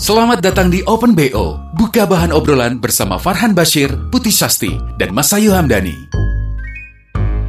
Selamat 0.00 0.40
datang 0.40 0.72
di 0.72 0.80
Open 0.88 1.12
BO. 1.12 1.60
Buka 1.76 2.08
bahan 2.08 2.32
obrolan 2.32 2.80
bersama 2.80 3.20
Farhan 3.20 3.52
Bashir, 3.52 3.92
Putih 4.08 4.32
Sasti, 4.32 4.72
dan 4.96 5.12
Masayu 5.12 5.52
Hamdani. 5.52 6.08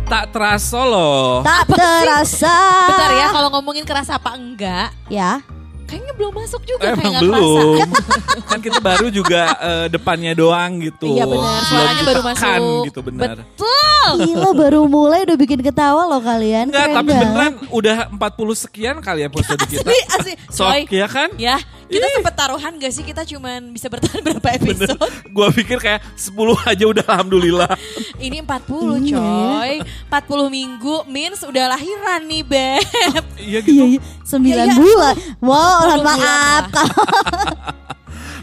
Tak 0.04 0.36
terasa 0.36 0.84
loh. 0.84 1.40
Tak 1.42 1.72
terasa. 1.72 2.52
Bentar 2.92 3.12
ya, 3.16 3.28
kalau 3.32 3.50
ngomongin 3.50 3.88
kerasa 3.88 4.20
apa 4.20 4.36
enggak, 4.36 4.92
Ya. 5.08 5.40
kayaknya 5.88 6.12
belum 6.16 6.32
masuk 6.34 6.64
juga 6.64 6.84
kayak 6.86 6.96
Emang 6.98 7.12
nggak 7.12 7.22
kerasa. 7.22 7.40
belum. 7.40 7.76
kan 8.52 8.60
kita 8.60 8.80
baru 8.82 9.08
juga 9.10 9.42
eh, 9.58 9.86
depannya 9.88 10.32
doang 10.34 10.72
gitu. 10.82 11.16
Iya 11.16 11.24
benar, 11.26 11.60
suaranya 11.62 12.04
baru 12.06 12.22
masuk. 12.26 12.84
gitu 12.88 13.00
benar. 13.02 13.36
Betul. 13.40 13.70
Gila 14.02 14.50
baru 14.58 14.80
mulai 14.88 15.20
udah 15.24 15.38
bikin 15.38 15.60
ketawa 15.60 16.08
loh 16.08 16.20
kalian. 16.20 16.72
Enggak, 16.72 16.86
Keren 16.86 16.96
tapi 16.98 17.12
beneran 17.14 17.54
udah 17.70 17.98
40 18.10 18.24
sekian 18.58 18.96
kali 19.00 19.24
ya 19.24 19.28
episode 19.28 19.60
kita. 19.72 19.84
Asli, 19.84 20.00
asli. 20.10 20.34
Sok 20.48 20.88
ya 20.90 21.08
kan? 21.08 21.30
ya 21.36 21.56
kita 21.92 22.08
sempet 22.10 22.34
taruhan 22.34 22.74
gak 22.74 22.90
sih 22.90 23.04
kita 23.04 23.22
cuman 23.24 23.70
bisa 23.70 23.86
bertahan 23.86 24.24
berapa 24.26 24.48
episode? 24.54 24.96
Gua 25.30 25.48
pikir 25.50 25.78
kayak 25.78 26.00
10 26.16 26.32
aja 26.66 26.84
udah 26.88 27.06
alhamdulillah. 27.06 27.72
Ini 28.18 28.42
40 28.42 29.12
coy. 29.12 29.72
40 30.08 30.16
minggu 30.50 30.96
means 31.06 31.40
udah 31.42 31.70
lahiran 31.70 32.22
nih, 32.24 32.42
Beb. 32.42 32.84
Iya 33.42 33.58
Iya, 33.58 33.60
gitu. 33.62 33.84
iya. 33.88 34.00
Sembilan 34.24 34.66
Iya, 34.66 34.72
iya. 34.72 34.80
bulan. 34.80 35.16
Wow, 35.40 35.78
mohon 35.82 36.02
maaf. 36.02 36.64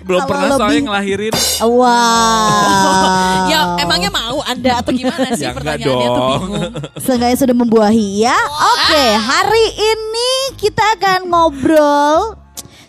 Belum 0.03 0.21
kalau 0.21 0.31
pernah 0.31 0.49
soalnya 0.51 0.65
lebih- 0.71 0.85
ngelahirin. 0.89 1.33
Wow. 1.61 3.45
Ya 3.47 3.61
emangnya 3.79 4.11
mau 4.11 4.41
Anda 4.43 4.81
atau 4.81 4.91
gimana 4.91 5.29
sih 5.33 5.45
Ya, 5.45 5.53
pertanyaannya 5.53 5.85
tuh 6.09 6.23
bingung. 6.25 6.53
Seenggaknya 6.97 7.37
sudah 7.39 7.53
membuahi 7.55 8.25
ya. 8.25 8.39
Oke, 8.73 9.05
hari 9.19 9.67
ini 9.77 10.31
kita 10.57 10.97
akan 10.97 11.29
ngobrol 11.29 12.41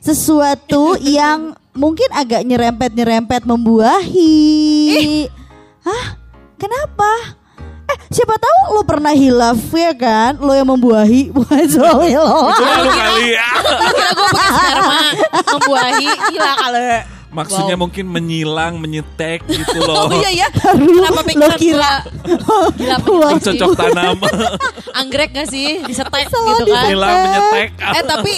sesuatu 0.02 0.96
yang 1.20 1.54
mungkin 1.72 2.08
agak 2.12 2.44
nyerempet-nyerempet 2.44 3.44
membuahi. 3.44 5.28
Hah? 5.82 6.06
Kenapa? 6.56 7.40
Eh, 7.90 7.98
siapa 8.12 8.36
tahu 8.36 8.76
lo 8.76 8.84
pernah 8.84 9.10
hilaf 9.10 9.58
ya 9.72 9.96
kan? 9.96 10.38
Lo 10.38 10.52
yang 10.52 10.68
membuahi 10.68 11.32
bukan 11.36 11.66
suami 11.66 12.14
lo. 12.14 12.52
Itu 12.52 12.64
malu 12.64 12.92
kali 12.92 13.26
ya. 13.34 13.48
Gue 13.56 14.28
pakai 14.28 14.50
sperma 14.52 14.98
membuahi 15.48 16.08
gila 16.30 16.52
kali. 16.58 16.84
Maksudnya 17.30 17.78
mungkin 17.78 18.10
menyilang, 18.10 18.82
menyetek 18.82 19.46
gitu 19.46 19.86
loh. 19.86 20.10
Oh 20.10 20.12
iya 20.12 20.34
ya. 20.34 20.48
Baru 20.50 20.82
Kenapa 20.90 21.14
lo 21.14 21.24
pikiran 21.24 21.58
kira. 21.62 21.62
gila 21.62 22.98
Wah, 23.22 23.38
Cocok 23.38 23.72
tanam. 23.78 24.18
anggrek 24.98 25.30
gak 25.32 25.46
sih 25.46 25.78
disetek 25.86 26.26
Selalu 26.26 26.50
gitu 26.60 26.74
kan? 26.74 26.84
Menyilang, 26.90 27.18
menyetek. 27.22 27.70
Eh 27.78 28.04
tapi 28.04 28.34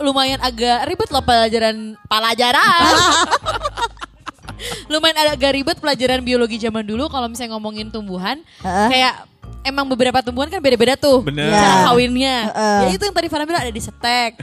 lumayan 0.00 0.38
agak 0.38 0.84
ribet 0.84 1.08
loh 1.08 1.20
pelajaran 1.20 1.76
pelajaran. 2.04 2.94
lumayan 4.90 5.16
agak 5.30 5.54
ribet 5.54 5.76
pelajaran 5.78 6.20
biologi 6.20 6.58
zaman 6.58 6.82
dulu 6.82 7.06
kalau 7.06 7.26
misalnya 7.26 7.54
ngomongin 7.54 7.88
tumbuhan 7.88 8.42
Heeh. 8.58 8.88
kayak 8.90 9.14
emang 9.62 9.86
beberapa 9.86 10.18
tumbuhan 10.18 10.48
kan 10.48 10.58
beda-beda 10.58 10.94
tuh 10.94 11.22
Bener. 11.22 11.46
cara 11.46 11.76
Ya. 11.76 11.86
kawinnya. 11.86 12.36
Heeh. 12.48 12.78
Ya 12.82 12.88
itu 12.90 13.02
yang 13.04 13.14
tadi 13.14 13.28
Farah 13.28 13.44
bilang 13.44 13.62
ada 13.62 13.70
disetek. 13.70 14.40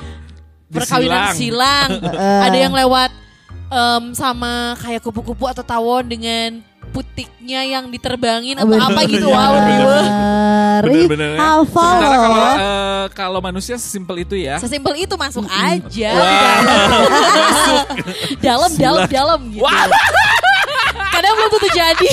Perkawinan 0.65 1.31
Disilang. 1.31 1.89
silang. 1.89 1.89
Heeh. 2.09 2.39
ada 2.41 2.57
yang 2.57 2.73
lewat 2.73 3.11
em, 3.67 4.03
sama 4.13 4.53
kayak 4.79 5.01
kupu-kupu 5.01 5.45
atau 5.45 5.61
tawon 5.61 6.05
dengan 6.05 6.63
putiknya 6.95 7.59
yang 7.61 7.91
diterbangin 7.91 8.55
atau 8.55 8.71
apa 8.71 9.03
gitu 9.03 9.27
wow. 9.27 9.51
Bener. 9.59 10.81
Bener-bener 10.81 11.29
ya. 11.35 11.39
Hafal 11.59 11.83
Sementara 11.83 12.15
kalau 12.15 12.31
loh. 12.31 12.55
eh, 12.55 13.05
kalau 13.11 13.39
manusia 13.39 13.75
sesimpel 13.75 14.23
itu 14.23 14.35
ya. 14.39 14.55
Sesimpel 14.57 14.95
itu 14.97 15.11
masuk 15.13 15.43
aja. 15.45 16.11
Dalam 18.39 18.71
dalam 18.75 19.03
dalam 19.07 19.39
gitu. 19.51 19.65
Kadang 21.11 21.31
belum 21.33 21.49
tentu 21.49 21.69
jadi. 21.71 22.09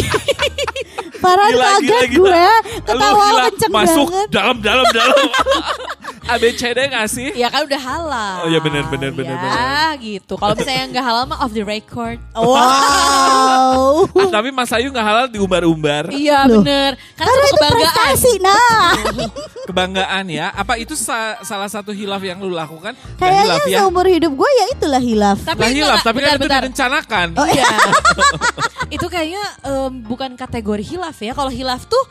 Gila, 1.22 1.78
kaget 1.78 2.09
gue. 2.12 2.44
Ketawa 2.82 3.26
kenceng 3.47 3.71
Masuk 3.71 4.06
banget. 4.10 4.28
dalam 4.31 4.56
dalam 4.59 4.87
dalam. 4.91 5.26
ABCD 6.25 6.78
gak 6.88 7.06
sih? 7.06 7.28
ya 7.33 7.49
kan 7.49 7.62
udah 7.62 7.81
halal. 7.81 8.34
Oh, 8.41 8.49
iya, 8.49 8.59
bener, 8.59 8.84
bener, 8.87 9.10
bener, 9.10 9.33
ya, 9.33 9.43
bener. 9.43 9.93
gitu. 9.99 10.34
Kalau 10.34 10.55
misalnya 10.55 10.84
nggak 10.91 11.05
halal 11.05 11.25
mah 11.27 11.38
off 11.41 11.50
the 11.50 11.62
record. 11.62 12.19
Wow. 12.33 14.05
Ah, 14.12 14.28
tapi 14.31 14.49
Mas 14.50 14.71
Ayu 14.71 14.88
gak 14.88 15.03
halal 15.03 15.27
diumbar-umbar. 15.27 16.09
Iya 16.09 16.44
Loh. 16.44 16.60
bener. 16.60 16.94
Karena, 17.15 17.28
Karena 17.28 17.43
itu 17.43 17.53
kebanggaan. 17.53 17.77
prestasi 17.77 18.33
nah. 18.38 18.91
Kebanggaan 19.69 20.25
ya. 20.28 20.47
Apa 20.53 20.75
itu 20.77 20.94
sa- 20.94 21.38
salah 21.43 21.66
satu 21.66 21.91
hilaf 21.91 22.21
yang 22.21 22.39
lu 22.39 22.50
lakukan? 22.50 22.93
Gak 22.93 23.19
Kayaknya 23.19 23.43
hilaf 23.43 23.62
ya? 23.66 23.78
seumur 23.81 24.06
hidup 24.06 24.33
gue 24.33 24.50
ya 24.53 24.66
itulah 24.71 25.03
hilaf. 25.03 25.39
Tapi 25.43 25.60
itu 25.60 25.71
hilaf, 25.77 26.00
nggak- 26.00 26.06
tapi 26.06 26.19
kan 26.21 26.34
itu 26.34 26.47
direncanakan. 26.49 27.27
Iya. 27.47 27.69
itu 28.97 29.06
kayaknya 29.06 29.44
em, 29.62 29.93
bukan 30.03 30.31
kategori 30.34 30.84
hilaf 30.87 31.16
ya. 31.19 31.33
Kalau 31.33 31.50
hilaf 31.50 31.84
tuh 31.87 32.04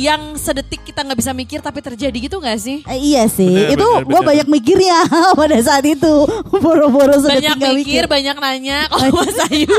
yang 0.00 0.32
sedetik 0.34 0.80
kita 0.80 1.04
nggak 1.04 1.18
bisa 1.20 1.36
mikir 1.36 1.60
tapi 1.60 1.84
terjadi 1.84 2.16
gitu 2.16 2.40
nggak 2.40 2.56
sih? 2.56 2.80
Eh, 2.88 2.96
iya 2.96 3.28
sih, 3.28 3.52
Bener, 3.52 3.76
itu 3.76 3.88
gue 4.08 4.20
banyak 4.24 4.48
mikirnya 4.48 5.04
pada 5.40 5.60
saat 5.60 5.84
itu. 5.84 6.24
Boro-boro 6.48 7.20
sedetik 7.20 7.44
Banyak 7.44 7.54
nggak 7.60 7.76
mikir, 7.76 8.02
banyak 8.08 8.36
nanya 8.40 8.88
kalau 8.88 9.12
Mas 9.12 9.36
Ayu. 9.52 9.68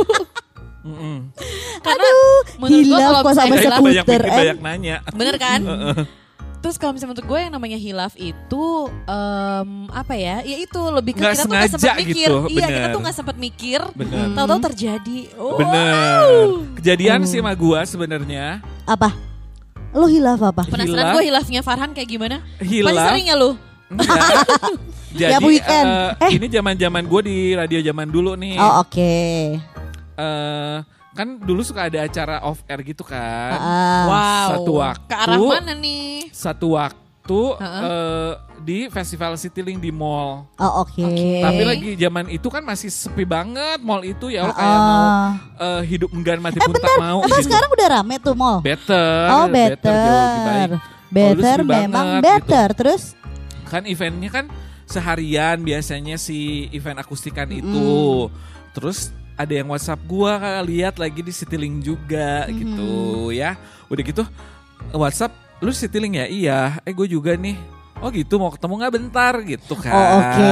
Karena 1.81 2.05
Aduh, 2.05 2.37
menurut 2.57 2.85
gua 2.85 2.97
hilaf 2.97 3.01
kalau 3.15 3.33
sama 3.33 3.45
Banyak, 3.49 3.61
hilaf, 3.61 3.79
banyak 3.81 4.03
Skuter, 4.05 4.21
mikir, 4.21 4.29
em. 4.29 4.37
banyak 4.37 4.57
nanya. 4.61 4.95
bener 5.19 5.35
kan? 5.37 5.59
Terus 6.61 6.77
kalau 6.77 6.93
misalnya 6.93 7.17
menurut 7.17 7.25
gue 7.25 7.39
yang 7.41 7.53
namanya 7.53 7.77
hilaf 7.77 8.13
itu 8.17 8.65
em, 9.09 9.69
apa 9.89 10.13
ya? 10.13 10.45
Ya 10.45 10.57
itu 10.61 10.77
lebih 10.77 11.17
ke 11.17 11.21
Nggak 11.21 11.33
kita 11.33 11.41
tuh 11.41 11.49
nggak 11.49 11.61
sengaja 11.65 11.77
sempat 11.81 11.97
mikir. 11.97 12.13
gitu, 12.13 12.35
Iya 12.53 12.67
kita 12.69 12.87
tuh 12.89 13.01
nggak 13.01 13.15
sempat 13.17 13.35
mikir. 13.37 13.79
Bener. 13.97 14.25
Tahu-tahu 14.37 14.59
terjadi. 14.69 15.19
Oh. 15.37 15.57
Bener. 15.57 16.25
Kejadian 16.77 17.19
sih 17.25 17.41
sama 17.41 17.53
gua 17.53 17.81
sebenarnya. 17.81 18.61
Apa? 18.85 19.09
Lo 19.91 20.07
hilaf 20.07 20.39
apa? 20.41 20.63
Penasaran 20.63 21.11
gue 21.11 21.23
hilafnya 21.25 21.61
Farhan 21.61 21.91
kayak 21.91 22.09
gimana? 22.09 22.37
Hilaf. 22.57 22.87
Paling 22.89 23.05
sering 23.05 23.25
ya 23.27 23.35
lu? 23.35 23.51
Enggak. 23.91 24.07
Jadi 25.11 25.31
Tiap 25.35 25.41
weekend. 25.43 25.87
eh, 25.91 26.09
Eh. 26.23 26.29
ini 26.39 26.47
zaman-zaman 26.47 27.03
gue 27.03 27.21
di 27.21 27.37
radio 27.51 27.79
zaman 27.83 28.07
dulu 28.07 28.39
nih. 28.39 28.55
Oh 28.55 28.79
oke. 28.79 29.13
Eh, 30.15 30.77
kan 31.11 31.27
dulu 31.37 31.59
suka 31.59 31.91
ada 31.91 32.07
acara 32.07 32.39
off 32.41 32.63
air 32.65 32.79
gitu 32.81 33.03
kan. 33.03 33.51
Ah. 33.51 34.03
Wow. 34.07 34.47
Satu 34.55 34.71
waktu. 34.79 35.07
Ke 35.11 35.15
arah 35.19 35.37
mana 35.37 35.73
nih? 35.75 36.31
Satu 36.31 36.67
waktu 36.73 36.99
Heeh. 37.55 37.81
eh, 37.83 38.31
di 38.61 38.77
festival 38.87 39.33
Citylink 39.35 39.77
di 39.77 39.89
mall. 39.89 40.45
Oh 40.55 40.81
oke. 40.81 41.01
Oke. 41.01 41.31
Tapi 41.39 41.61
lagi 41.63 41.89
zaman 41.95 42.25
itu 42.27 42.47
kan 42.47 42.61
masih 42.61 42.87
sepi 42.87 43.23
banget 43.23 43.79
mall 43.79 44.01
itu 44.01 44.29
ya 44.29 44.41
Ah, 44.41 44.45
Allah, 44.45 44.55
kayak 44.55 44.79
mau 44.79 45.03
eh, 45.59 45.81
hidup 45.87 46.09
enggan 46.11 46.39
mati 46.39 46.55
Eh 46.55 46.63
pun 46.63 46.73
bentar, 46.73 46.87
tak 46.87 46.99
mau 46.99 47.19
apa 47.19 47.27
gitu. 47.31 47.45
sekarang 47.45 47.69
udah 47.69 47.87
rame 47.91 48.15
tuh 48.17 48.33
mall? 48.33 48.57
Better. 48.59 49.11
Oh 49.27 49.45
jauh 49.45 49.47
lebih 49.47 49.61
baik. 49.61 49.69
better. 49.73 50.69
Kalau 51.11 51.27
dulu 51.27 51.41
Better 51.41 51.57
sepi 51.57 51.67
memang 51.67 51.89
banget 51.91 52.15
gitu. 52.15 52.27
better. 52.27 52.67
Terus? 52.73 53.03
kan 53.63 53.83
eventnya 53.83 54.29
kan 54.29 54.45
seharian 54.83 55.57
biasanya 55.59 56.15
si 56.15 56.39
event 56.69 56.99
akustikan 56.99 57.47
itu 57.47 58.27
terus 58.71 59.09
ada 59.33 59.53
yang 59.53 59.71
WhatsApp 59.71 60.03
gua 60.03 60.35
kan 60.35 60.59
lihat 60.61 60.95
lagi 60.95 61.19
di 61.19 61.31
Citylink 61.31 61.79
juga 61.81 62.51
gitu 62.51 62.91
ya 63.31 63.55
udah 63.87 64.03
gitu 64.03 64.27
WhatsApp 64.91 65.31
lu 65.61 65.71
Citylink 65.71 66.15
ya 66.15 66.25
iya 66.25 66.59
eh 66.81 66.89
gue 66.89 67.07
juga 67.07 67.33
nih 67.33 67.53
oh 67.97 68.09
gitu 68.09 68.35
mau 68.35 68.49
ketemu 68.49 68.73
nggak 68.75 68.93
bentar 68.93 69.33
gitu 69.41 69.73
kan 69.75 69.93
Oh 69.93 70.07
oke. 70.19 70.49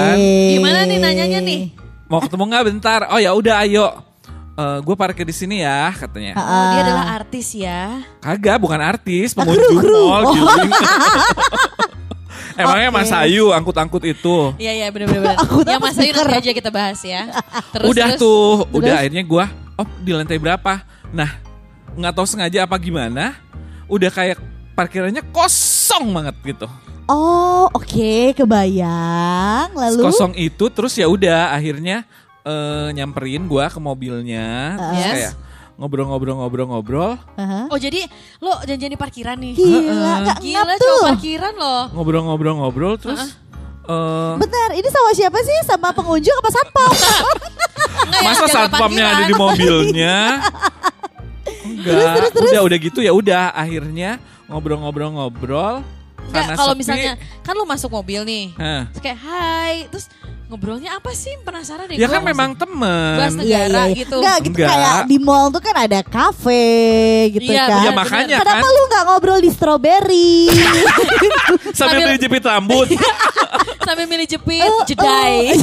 Gimana 0.51 0.85
nih 0.85 0.97
nanyanya 0.97 1.39
nih? 1.39 1.61
mau 2.05 2.17
ketemu 2.19 2.43
nggak 2.47 2.65
bentar 2.67 2.99
oh 3.05 3.17
ya 3.17 3.31
udah 3.31 3.55
ayo 3.61 3.87
gue 4.59 4.91
parkir 4.93 5.23
di 5.23 5.31
sini 5.31 5.61
ya 5.61 5.87
katanya 5.93 6.35
Ah, 6.35 6.43
Oh, 6.43 6.65
dia 6.69 6.81
adalah 6.83 7.05
artis 7.15 7.47
ya. 7.53 8.03
kagak 8.19 8.57
bukan 8.57 8.77
artis 8.77 9.31
pengunjung 9.31 9.71
kru, 9.73 9.87
kru. 9.87 10.01
mall 10.05 10.23
Oh. 10.27 10.33
giling. 10.35 10.71
Emangnya 12.53 12.91
Oke. 12.91 12.97
Mas 12.97 13.11
Ayu 13.13 13.45
angkut-angkut 13.49 14.03
itu 14.03 14.51
Iya 14.57 14.71
iya 14.75 14.87
benar-benar. 14.91 15.39
Tahu 15.63 15.79
Mas 15.79 15.95
Ayu 15.95 16.11
nanti 16.11 16.35
aja 16.35 16.51
kita 16.51 16.69
bahas 16.69 16.99
ya. 16.99 17.31
Terus 17.71 17.87
udah 17.87 18.07
terus. 18.11 18.19
tuh, 18.19 18.67
udah 18.69 18.83
Terus? 18.91 18.99
akhirnya 18.99 19.23
gua 19.23 19.45
oh 19.73 19.87
di 19.97 20.11
lantai 20.11 20.35
berapa? 20.35 20.83
Nah, 21.09 21.39
nggak 21.95 22.11
tahu 22.11 22.27
sengaja 22.27 22.67
apa 22.67 22.75
gimana, 22.75 23.39
udah 23.87 24.11
kayak 24.11 24.37
parkirannya 24.79 25.23
kosong 25.35 26.15
banget 26.15 26.35
gitu. 26.39 26.67
Oh 27.11 27.67
oke 27.75 28.31
kebayang. 28.31 29.75
Lalu? 29.75 30.01
Kosong 30.07 30.31
itu 30.39 30.71
terus 30.71 30.95
ya 30.95 31.11
udah 31.11 31.51
akhirnya 31.51 32.07
eh, 32.47 32.87
nyamperin 32.95 33.43
gue 33.43 33.65
ke 33.67 33.79
mobilnya, 33.83 34.79
terus 34.79 35.03
Yes. 35.03 35.11
kayak 35.11 35.33
ngobrol-ngobrol-ngobrol-ngobrol, 35.79 37.15
Aha. 37.39 37.71
Oh 37.71 37.79
jadi 37.79 38.03
lo 38.43 38.51
janjian 38.67 38.91
di 38.91 38.99
parkiran 38.99 39.39
nih? 39.39 39.55
Gila, 39.55 40.27
gak 40.27 40.37
Gila 40.43 40.75
cowok 40.75 41.03
parkiran 41.15 41.53
loh. 41.55 41.83
ngobrol-ngobrol-ngobrol, 41.95 42.99
terus 42.99 43.35
eh, 43.87 44.33
Bentar, 44.35 44.75
ini 44.75 44.87
sama 44.91 45.11
siapa 45.15 45.39
sih? 45.39 45.57
Sama 45.63 45.95
pengunjung 45.95 46.35
apa 46.35 46.49
satpam? 46.51 46.91
Masa 48.27 48.45
satpamnya 48.47 49.05
ada 49.07 49.23
di 49.23 49.35
mobilnya? 49.35 50.15
Enggak, 51.69 52.35
udah 52.35 52.61
udah 52.67 52.77
gitu 52.79 52.99
ya 52.99 53.11
udah 53.15 53.55
akhirnya 53.55 54.19
ngobrol-ngobrol-ngobrol. 54.49 55.85
Karena 56.29 56.53
kalau 56.53 56.75
misalnya 56.75 57.15
kan 57.41 57.55
lo 57.55 57.63
masuk 57.63 57.89
mobil 57.89 58.21
nih. 58.21 58.51
Hah. 58.53 58.85
Terus 58.91 59.01
kayak 59.01 59.19
hai, 59.23 59.73
terus 59.87 60.05
ngobrolnya 60.45 60.93
apa 60.93 61.09
sih? 61.15 61.31
Penasaran 61.41 61.87
deh. 61.87 61.95
Ya 61.95 62.05
gua. 62.05 62.19
kan 62.19 62.21
memang 62.21 62.49
Bahas 62.53 62.61
temen. 62.67 63.33
negara 63.39 63.81
gitu. 63.89 64.17
Enggak 64.19 64.37
gitu 64.43 64.57
Enggak. 64.59 64.69
kayak 64.69 64.97
di 65.07 65.17
mall 65.17 65.47
tuh 65.49 65.61
kan 65.63 65.75
ada 65.79 65.99
kafe 66.03 66.69
gitu 67.33 67.49
Iya, 67.49 67.65
kan. 67.65 67.81
Ya 67.81 67.89
benar, 67.89 67.97
makanya 67.97 68.37
Kenapa 68.43 68.61
kan 68.61 68.69
lu 68.69 68.81
nggak 68.85 69.03
ngobrol 69.07 69.39
di 69.39 69.49
strawberry? 69.49 70.33
sambil 71.73 71.73
Sambil- 71.73 72.07
beli 72.11 72.19
jepit 72.19 72.43
rambut. 72.43 72.87
Sambil 73.89 74.05
milih 74.05 74.27
jepit, 74.29 74.69
jedai. 74.85 75.57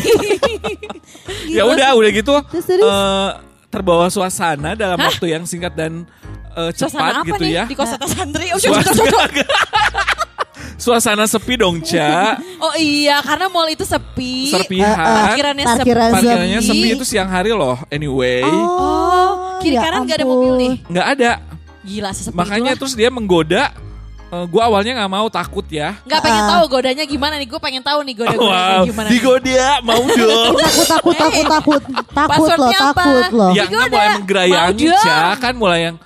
ya 1.56 1.62
udah 1.62 1.94
udah 1.94 2.10
gitu 2.10 2.34
Terus, 2.50 2.66
terus? 2.66 2.82
eh, 2.82 3.30
terbawa 3.70 4.10
suasana 4.10 4.74
dalam 4.74 4.98
waktu 4.98 5.30
yang 5.30 5.46
singkat 5.46 5.78
dan 5.78 6.10
eh, 6.56 6.70
cepat 6.72 6.90
Suasana 6.90 7.20
apa 7.20 7.26
gitu 7.28 7.42
nih 7.42 7.52
ya. 7.52 7.64
di 7.64 7.74
koseta 7.74 8.06
santri? 8.06 8.46
Oh, 8.48 8.58
Suasana, 8.58 9.44
suasana 10.76 11.24
sepi 11.24 11.54
dong, 11.56 11.80
Ca. 11.80 12.36
oh 12.58 12.74
iya, 12.74 13.20
karena 13.20 13.46
mall 13.46 13.66
itu 13.66 13.82
sepi. 13.82 14.50
Serpihan. 14.50 14.96
Parkirannya 14.96 15.64
sepi. 15.64 15.78
Parkiran 15.80 16.10
Parkirannya 16.12 16.60
sepi. 16.60 16.68
sepi 16.70 16.88
itu 16.92 17.04
siang 17.04 17.28
hari 17.28 17.50
loh. 17.50 17.76
Anyway, 17.88 18.44
Oh, 18.44 19.56
kiri 19.58 19.74
ya 19.74 19.82
kanan 19.82 20.04
gak 20.04 20.16
ada 20.16 20.24
ampun. 20.24 20.36
mobil 20.36 20.52
nih. 20.58 20.74
nggak 20.86 21.06
ada. 21.12 21.30
Gila 21.82 22.10
sesepi 22.10 22.34
Makanya 22.34 22.72
itulah. 22.72 22.80
terus 22.82 22.92
dia 22.94 23.08
menggoda. 23.08 23.64
Eh, 24.26 24.44
gua 24.50 24.66
awalnya 24.66 24.98
nggak 24.98 25.12
mau 25.12 25.26
takut 25.28 25.62
ya. 25.66 26.02
Nggak 26.02 26.18
pengen 26.20 26.42
Ah. 26.42 26.50
tahu 26.50 26.62
godanya 26.68 27.04
gimana 27.04 27.34
nih. 27.36 27.46
Gue 27.46 27.60
pengen 27.62 27.78
tahu 27.78 28.02
nih 28.02 28.14
goda 28.16 28.34
Wow, 28.34 28.82
gimana. 28.84 29.06
nih. 29.06 29.12
digoda 29.14 29.66
mau 29.80 30.02
dong. 30.18 30.54
Takut 30.58 31.14
takut 31.14 31.14
takut 31.46 31.46
takut 31.46 31.82
takut 32.10 32.58
loh 32.58 32.72
takut 32.74 33.26
loh. 33.30 33.50
yang 33.54 33.70
Digoda. 33.70 33.86
mulai 33.88 34.08
menggerayangi. 34.18 34.86
Ca 34.98 35.18
kan 35.38 35.54
mulai 35.54 35.80
yang 35.86 35.96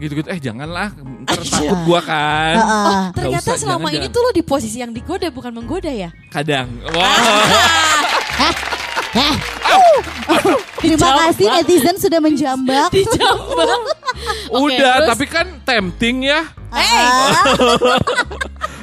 gitu-gitu. 0.00 0.28
Eh 0.32 0.40
janganlah, 0.40 0.96
ntar 1.28 1.38
takut 1.44 1.78
gua 1.84 2.00
kan. 2.00 2.54
Heeh. 2.56 2.88
Oh, 2.88 3.04
ternyata 3.12 3.52
usah, 3.52 3.60
selama 3.60 3.92
jangan, 3.92 3.96
ini 4.00 4.06
jangan. 4.08 4.16
tuh 4.16 4.20
lo 4.24 4.30
di 4.32 4.42
posisi 4.42 4.76
yang 4.80 4.92
digoda 4.96 5.28
bukan 5.28 5.52
menggoda 5.52 5.92
ya? 5.92 6.08
Kadang. 6.32 6.72
Ah. 6.90 6.96
Wah. 9.12 9.36
Terima 10.80 11.28
kasih 11.28 11.46
netizen 11.60 11.96
sudah 12.00 12.20
menjambak. 12.24 12.88
Dijambak. 12.94 13.80
Udah, 14.64 15.04
terus? 15.04 15.08
tapi 15.14 15.24
kan 15.28 15.46
tempting 15.62 16.26
ya. 16.26 16.42
Hey, 16.70 17.06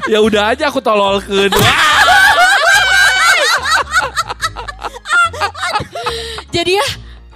Ya 0.14 0.24
udah 0.24 0.56
aja 0.56 0.72
aku 0.72 0.80
tololkeun. 0.80 1.52
jadi 6.56 6.80
ya, 6.80 6.88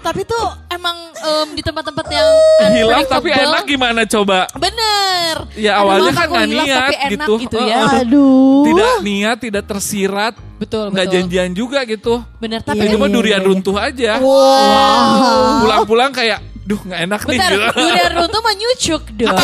tapi 0.02 0.22
tuh 0.26 0.46
emang 0.74 0.98
em, 1.14 1.48
di 1.54 1.62
tempat-tempat 1.62 2.06
yang 2.10 2.30
Hilaf 2.74 3.06
tapi 3.06 3.30
enak 3.30 3.64
gimana 3.70 4.02
coba? 4.10 4.50
Bener. 4.58 5.36
Ya, 5.54 5.78
awalnya 5.80 6.12
kan 6.12 6.28
nggak 6.28 6.48
niat 6.50 6.68
tapi 6.68 6.96
enak 6.98 7.28
gitu. 7.28 7.34
gitu, 7.46 7.58
ya. 7.62 7.82
Aduh. 8.02 8.66
Tidak 8.66 8.94
niat, 9.06 9.38
tidak 9.40 9.64
tersirat, 9.70 10.34
Betul, 10.62 10.94
nggak 10.94 11.06
betul. 11.10 11.16
janjian 11.18 11.52
juga 11.58 11.80
gitu. 11.90 12.22
Bener, 12.38 12.62
tapi 12.62 12.86
Itu 12.86 13.02
mah 13.02 13.10
iya, 13.10 13.16
durian 13.18 13.42
iya. 13.42 13.48
runtuh 13.50 13.78
aja. 13.82 14.12
Wow. 14.22 15.66
Pulang-pulang 15.66 16.12
kayak, 16.14 16.40
duh 16.66 16.78
nggak 16.78 17.02
enak 17.10 17.22
nih. 17.26 17.38
Bentar, 17.42 17.52
durian 17.82 18.12
runtuh 18.14 18.42
mah 18.46 18.56
nyucuk 18.58 19.04
dong. 19.18 19.38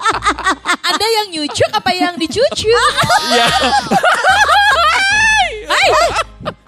Anda 0.88 1.06
yang 1.08 1.26
nyucuk 1.32 1.70
apa 1.72 1.90
yang 1.96 2.14
dicucuk? 2.20 2.92
Ya, 3.30 3.46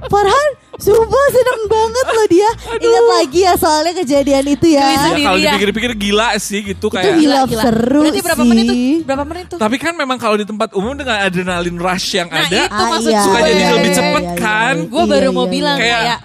Farhan, 0.03 0.49
sumpah 0.77 1.27
seneng 1.31 1.63
banget 1.67 2.07
loh 2.07 2.27
dia. 2.29 2.51
Ingat 2.77 3.05
lagi 3.11 3.41
ya 3.41 3.53
soalnya 3.55 3.93
kejadian 3.97 4.45
itu 4.47 4.67
ya. 4.69 4.85
Ya 4.85 4.99
kalau 5.17 5.39
ya. 5.39 5.51
dipikir-pikir 5.51 5.93
gila 5.97 6.29
sih 6.37 6.61
gitu 6.63 6.87
Itu 6.87 6.93
kayak. 6.93 7.17
gila 7.17 7.41
seru 7.49 8.01
Berarti 8.03 8.21
berapa 8.21 8.43
sih. 8.43 8.51
menit 8.51 8.65
tuh? 8.67 8.77
Berapa 9.03 9.25
menit 9.25 9.45
tuh? 9.49 9.59
Tapi 9.59 9.77
kan 9.79 9.95
memang 9.95 10.17
kalau 10.17 10.37
di 10.37 10.45
tempat 10.45 10.75
umum 10.75 10.93
dengan 10.93 11.17
adrenalin 11.19 11.77
rush 11.77 12.13
yang 12.15 12.29
Nah, 12.29 12.45
ada, 12.45 12.61
itu 12.63 12.83
maksud 12.85 13.09
iya, 13.09 13.23
suka 13.23 13.39
gue. 13.39 13.47
jadi 13.47 13.57
iya, 13.59 13.71
lebih 13.73 13.89
iya, 13.89 13.97
cepet 13.97 14.23
iya, 14.23 14.35
kan. 14.37 14.75
iya, 14.77 14.91
Gue 14.91 15.01
iya, 15.01 15.09
baru 15.09 15.25
iya, 15.25 15.33
mau 15.33 15.45
iya. 15.45 15.51
bilang 15.51 15.77
Kayak- 15.77 16.03
kayak 16.03 16.19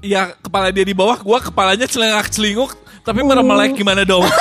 ya 0.00 0.22
kepala 0.34 0.66
dia 0.70 0.80
di 0.82 0.94
bawah, 0.94 1.18
gua 1.18 1.38
kepalanya 1.38 1.84
celengak 1.84 2.32
celinguk, 2.32 2.72
tapi 3.02 3.20
meremelek 3.20 3.74
gimana 3.74 4.00
dong? 4.02 4.24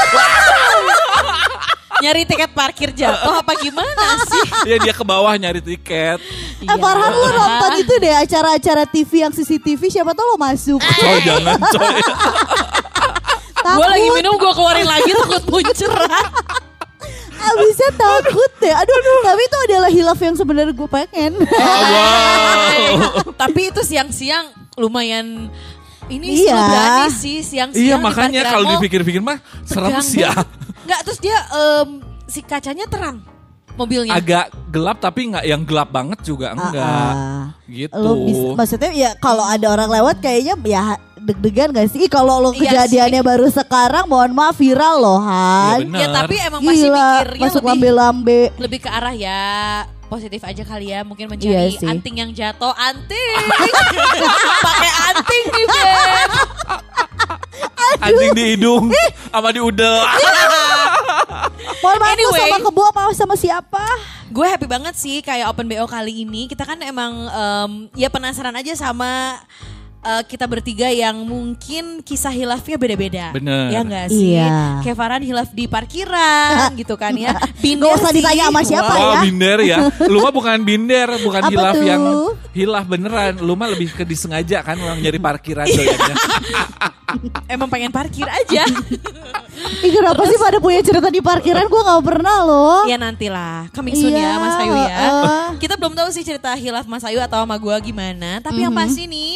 nyari 2.00 2.24
tiket 2.24 2.52
parkir 2.52 2.90
jatuh 2.92 3.40
apa 3.40 3.52
gimana 3.60 4.06
sih? 4.24 4.46
ya 4.66 4.76
dia 4.80 4.94
ke 4.94 5.04
bawah 5.04 5.36
nyari 5.36 5.60
tiket. 5.60 6.20
Eh 6.60 6.78
Farhan 6.80 7.12
lu 7.12 7.28
nonton 7.30 7.72
itu 7.78 7.94
deh 8.00 8.14
acara-acara 8.16 8.84
TV 8.86 9.12
yang 9.22 9.32
CCTV 9.32 9.82
siapa 9.90 10.16
tau 10.16 10.24
lo 10.26 10.36
masuk. 10.36 10.80
Coy 10.80 11.20
jangan 11.28 11.60
coy. 11.60 12.00
Gue 13.60 13.88
lagi 13.88 14.08
minum 14.16 14.34
gue 14.34 14.52
keluarin 14.52 14.88
lagi 14.88 15.12
takut 15.14 15.44
muncrat. 15.46 16.10
Abisnya 17.40 17.90
takut 17.96 18.52
deh. 18.60 18.74
Aduh, 18.76 19.00
tapi 19.24 19.42
itu 19.42 19.58
adalah 19.64 19.90
hilaf 19.90 20.20
yang 20.20 20.36
sebenarnya 20.36 20.76
gue 20.76 20.90
pengen. 20.92 21.40
wow. 21.40 23.24
Tapi 23.42 23.72
itu 23.72 23.80
siang-siang 23.80 24.52
lumayan 24.76 25.48
ini 26.12 26.44
Iya. 26.44 26.52
iya. 26.52 26.56
berani 26.58 27.08
sih 27.16 27.40
siang-siang 27.40 27.86
Iya 27.86 27.96
makanya 27.96 28.42
kalau 28.50 28.66
dipikir-pikir 28.76 29.22
mah 29.24 29.40
serem 29.64 30.04
sih 30.04 30.26
ya. 30.26 30.36
Banget. 30.90 30.92
Nggak 30.92 31.02
terus 31.06 31.20
dia 31.20 31.38
em, 31.48 31.88
si 32.26 32.40
kacanya 32.42 32.86
terang 32.86 33.18
mobilnya. 33.76 34.12
Agak 34.12 34.50
gelap 34.68 34.98
tapi 34.98 35.30
nggak 35.30 35.46
yang 35.46 35.62
gelap 35.62 35.90
banget 35.90 36.20
juga 36.22 36.52
enggak. 36.52 37.14
Ah, 37.14 37.46
Gitu. 37.64 37.94
Lo 37.96 38.26
bisa, 38.26 38.48
maksudnya 38.56 38.90
ya 38.92 39.10
kalau 39.16 39.46
ada 39.46 39.70
orang 39.70 39.90
lewat 39.92 40.20
kayaknya 40.20 40.58
ya 40.60 40.82
deg-degan 41.16 41.70
gak 41.70 41.86
sih? 41.88 42.02
Ih, 42.02 42.10
Kalau 42.10 42.42
lo 42.42 42.50
Iya 42.50 42.66
kejadiannya 42.82 43.22
baru 43.22 43.46
sekarang 43.48 44.10
mohon 44.10 44.34
maaf 44.34 44.58
viral 44.58 44.98
loh 44.98 45.22
Iya 45.22 45.30
Han. 45.30 45.78
benar. 45.86 46.00
Ya 46.00 46.08
tapi 46.10 46.36
emang 46.40 46.62
Gila, 46.62 46.74
mikirnya 46.74 47.44
masuk 47.46 47.62
lebih 47.62 47.70
lambe-lambe. 47.94 48.42
lebih 48.58 48.80
ke 48.82 48.90
arah 48.90 49.14
ya 49.14 49.42
positif 50.10 50.42
aja 50.42 50.66
kali 50.66 50.90
ya 50.90 51.06
mungkin 51.06 51.30
Iya 51.30 51.34
mencari 51.62 51.78
sih. 51.78 51.86
anting 51.86 52.16
yang 52.18 52.32
jatuh 52.34 52.74
anting 52.74 53.38
pakai 54.66 54.92
anting 55.14 55.44
nih 55.46 55.66
Beb 55.68 56.32
Anjing 58.00 58.32
di 58.32 58.44
hidung 58.50 58.90
sama 59.30 59.52
di 59.52 59.60
udel. 59.60 60.00
Anyway. 62.20 62.52
sama 62.52 62.58
kebo 62.68 62.82
apa 62.92 63.02
sama 63.16 63.36
siapa? 63.40 63.84
gue 64.30 64.46
happy 64.46 64.70
banget 64.70 64.94
sih 64.94 65.26
kayak 65.26 65.50
open 65.50 65.66
bo 65.66 65.90
kali 65.90 66.22
ini 66.22 66.46
kita 66.46 66.62
kan 66.62 66.78
emang 66.86 67.14
em, 67.34 67.72
ya 67.98 68.14
penasaran 68.14 68.54
aja 68.54 68.78
sama 68.78 69.42
eh, 70.02 70.24
kita 70.24 70.46
bertiga 70.46 70.88
yang 70.88 71.16
mungkin 71.20 72.00
kisah 72.02 72.30
hilafnya 72.30 72.76
beda-beda 72.76 73.26
Bener. 73.32 73.68
ya 73.70 73.80
nggak 73.82 74.08
sih 74.10 74.34
Iya. 74.34 74.80
kayak 74.82 74.96
Farhan 74.96 75.22
hilaf 75.22 75.50
di 75.50 75.66
parkiran 75.66 76.72
gitu 76.80 76.96
kan 76.96 77.12
ya 77.14 77.36
Binder 77.64 77.90
Gak 77.90 78.00
usah 78.00 78.12
ditanya 78.12 78.44
sama 78.48 78.62
siapa 78.62 78.94
oh 78.94 79.14
ya. 79.14 79.22
binder 79.22 79.58
ya. 79.62 79.78
Lu 80.12 80.20
mah 80.20 80.32
bukan 80.32 80.58
binder, 80.62 81.08
bukan 81.20 81.42
Apa 81.42 81.52
hilaf 81.52 81.74
tuh? 81.74 81.84
yang 81.84 82.02
hilaf 82.52 82.86
beneran. 82.86 83.34
Lu 83.38 83.54
mah 83.54 83.68
lebih 83.68 83.92
ke 83.92 84.04
disengaja 84.04 84.62
kan 84.62 84.76
orang 84.76 84.98
nyari 84.98 85.18
parkiran 85.18 85.66
doyannya. 85.66 86.16
emang 87.48 87.66
pengen 87.68 87.90
parkir 87.90 88.24
aja 88.24 88.64
Ih, 89.82 89.92
kenapa 89.92 90.24
sih 90.24 90.38
pada 90.38 90.58
punya 90.58 90.80
cerita 90.80 91.10
di 91.10 91.20
parkiran? 91.20 91.66
Gue 91.66 91.82
gak 91.82 92.04
pernah 92.06 92.38
loh. 92.42 92.80
ya 92.86 92.96
nantilah 92.96 93.68
coming 93.72 93.92
soon 93.94 94.14
Iya, 94.14 94.24
ya 94.24 94.34
Mas 94.38 94.56
Ayu 94.56 94.72
ya 94.72 94.88
heeh. 94.88 95.48
kita 95.58 95.74
belum 95.76 95.94
tahu 95.94 96.10
sih 96.10 96.22
cerita 96.22 96.54
hilaf 96.54 96.86
Mas 96.86 97.02
Ayu 97.02 97.20
atau 97.20 97.42
sama 97.42 97.58
gue 97.58 97.76
gimana 97.84 98.40
tapi 98.40 98.62
yang 98.62 98.72
Mhm. 98.72 98.80
pasti 98.80 99.04
nih 99.06 99.36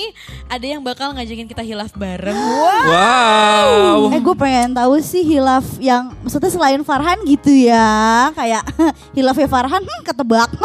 ada 0.54 0.66
yang 0.70 0.86
bakal 0.86 1.10
ngajakin 1.18 1.50
kita 1.50 1.66
hilaf 1.66 1.90
bareng 1.98 2.38
wow. 2.94 4.14
Eh 4.14 4.22
gue 4.22 4.36
pengen 4.38 4.78
tahu 4.78 5.02
sih 5.02 5.26
hilaf 5.26 5.66
yang 5.82 6.14
maksudnya 6.22 6.54
selain 6.54 6.86
Farhan 6.86 7.18
gitu 7.26 7.50
ya 7.50 8.30
kayak 8.38 8.62
hilafnya 9.18 9.50
Farhan 9.50 9.82
hmm, 9.82 10.02
ketebak. 10.06 10.50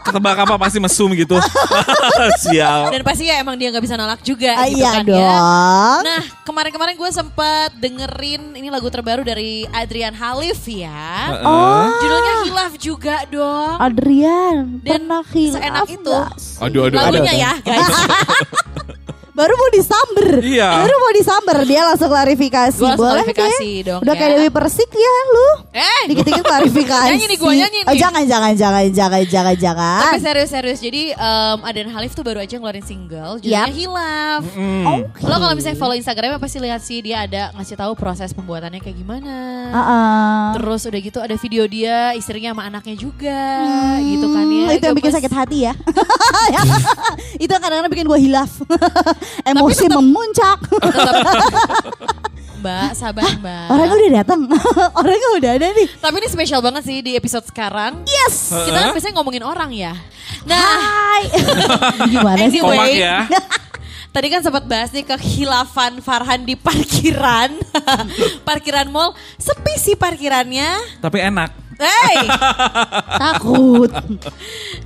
Ketebak 0.00 0.42
apa 0.42 0.56
pasti 0.58 0.80
mesum 0.82 1.12
gitu. 1.14 1.36
Sial. 2.42 2.88
dan 2.90 3.04
pasti 3.06 3.30
ya 3.30 3.38
emang 3.38 3.54
dia 3.54 3.70
nggak 3.70 3.84
bisa 3.84 3.94
nolak 3.94 4.24
juga 4.26 4.58
Ah, 4.58 4.66
gitu 4.66 4.80
iya 4.82 4.90
kan 4.96 5.04
ya 5.06 5.12
dong. 5.12 6.00
Nah 6.02 6.22
kemarin-kemarin 6.42 6.94
gue 6.98 7.10
sempat 7.14 7.70
dengerin 7.78 8.58
ini 8.58 8.72
lagu 8.72 8.90
terbaru 8.90 9.22
dari 9.22 9.68
Adrian 9.70 10.16
Halif 10.16 10.66
ya. 10.66 11.36
Oh, 11.46 11.94
Judulnya 12.00 12.34
Hilaf 12.48 12.72
juga 12.80 13.16
dong. 13.28 13.76
Adrian 13.78 14.82
Dan 14.82 15.04
pernah 15.06 15.22
hilaf 15.30 15.60
seenak 15.62 15.88
itu. 15.94 16.10
Aduh 16.58 16.80
aduh 16.90 16.96
aduh. 16.98 16.98
Lagunya 17.20 17.34
ya 17.36 17.52
guys. 17.62 17.88
Baru 19.40 19.54
mau 19.56 19.70
disamber. 19.70 20.28
Iya. 20.40 20.68
Baru 20.76 20.94
mau 20.94 21.12
disamber 21.12 21.56
dia 21.64 21.80
langsung 21.82 22.08
klarifikasi. 22.08 22.76
Gua 22.76 22.88
langsung 22.90 23.00
Boleh 23.00 23.12
klarifikasi 23.24 23.64
kayak- 23.72 23.86
dong, 23.88 24.00
Udah 24.04 24.12
ya. 24.12 24.20
kayak 24.20 24.32
Dewi 24.36 24.50
Persik 24.50 24.90
ya 24.92 25.14
lu. 25.26 25.48
Eh, 25.72 26.00
Dikit-dikit 26.06 26.44
klarifikasi. 26.44 27.08
Nyanyi 27.08 27.26
nih, 27.26 27.38
gua 27.38 27.52
nyanyi 27.54 27.78
Oh, 27.80 27.92
nih. 27.92 27.98
jangan 27.98 28.22
jangan 28.22 28.52
jangan 28.52 28.84
jangan 28.90 29.22
jangan 29.24 29.54
jangan. 29.56 30.00
Tapi 30.02 30.18
serius-serius, 30.20 30.78
jadi 30.78 31.02
um, 31.14 31.58
Aden 31.62 31.88
Halif 31.88 32.12
tuh 32.12 32.20
baru 32.20 32.38
aja 32.38 32.54
ngeluarin 32.54 32.82
single, 32.82 33.38
judulnya 33.38 33.64
Yap. 33.64 33.72
Hilaf. 33.72 34.42
Oke. 34.90 35.20
Lo 35.22 35.36
kalau 35.38 35.54
misalnya 35.54 35.78
follow 35.78 35.94
Instagramnya 35.94 36.36
pasti 36.36 36.58
lihat 36.58 36.80
sih 36.80 37.00
dia 37.00 37.24
ada 37.24 37.48
ngasih 37.54 37.74
tahu 37.74 37.92
proses 37.94 38.30
pembuatannya 38.30 38.78
kayak 38.78 38.96
gimana. 38.96 39.34
Uh-uh. 39.70 40.44
Terus 40.58 40.82
udah 40.84 41.00
gitu 41.00 41.18
ada 41.18 41.34
video 41.34 41.64
dia 41.64 42.12
istrinya 42.12 42.50
sama 42.50 42.66
anaknya 42.66 42.94
juga, 42.94 43.40
gitu 44.02 44.26
kan 44.28 44.44
ya. 44.44 44.64
Hmm, 44.66 44.74
itu 44.74 44.84
yang 44.84 44.96
bikin 44.96 45.12
sakit 45.12 45.32
hati 45.32 45.58
ya. 45.66 45.72
itu 47.36 47.48
yang 47.48 47.62
kadang-kadang 47.62 47.88
bikin 47.88 48.06
gue 48.06 48.20
hilaf. 48.20 48.50
Emosi 49.44 49.84
memuncak. 49.88 50.58
Mbak, 52.60 52.92
sabar 52.92 53.40
mbak. 53.40 53.72
Orangnya 53.72 53.96
udah 53.96 54.12
datang. 54.20 54.40
Orangnya 55.00 55.28
udah 55.40 55.50
ada 55.56 55.66
nih. 55.72 55.88
Tapi 55.96 56.16
ini 56.20 56.28
spesial 56.28 56.60
banget 56.60 56.84
sih 56.84 57.00
di 57.00 57.16
episode 57.16 57.48
sekarang. 57.48 58.04
Yes. 58.04 58.52
Kita 58.52 58.76
kan 58.76 58.92
biasanya 58.92 59.14
ngomongin 59.16 59.40
orang 59.48 59.72
ya. 59.72 59.96
Nah, 60.44 60.60
Hai. 60.60 61.24
Gimana 62.12 62.52
sih? 62.52 62.60
Anyway. 62.60 63.00
Ya. 63.00 63.24
Tadi 64.12 64.26
kan 64.28 64.44
sempat 64.44 64.68
bahas 64.68 64.92
nih 64.92 65.08
kehilafan 65.08 66.04
Farhan 66.04 66.44
di 66.44 66.52
parkiran. 66.52 67.48
parkiran 68.44 68.92
mall. 68.92 69.16
Sepi 69.40 69.80
sih 69.80 69.96
parkirannya. 69.96 71.00
Tapi 71.00 71.16
enak. 71.32 71.59
Hey, 71.80 72.28
Takut. 73.24 73.88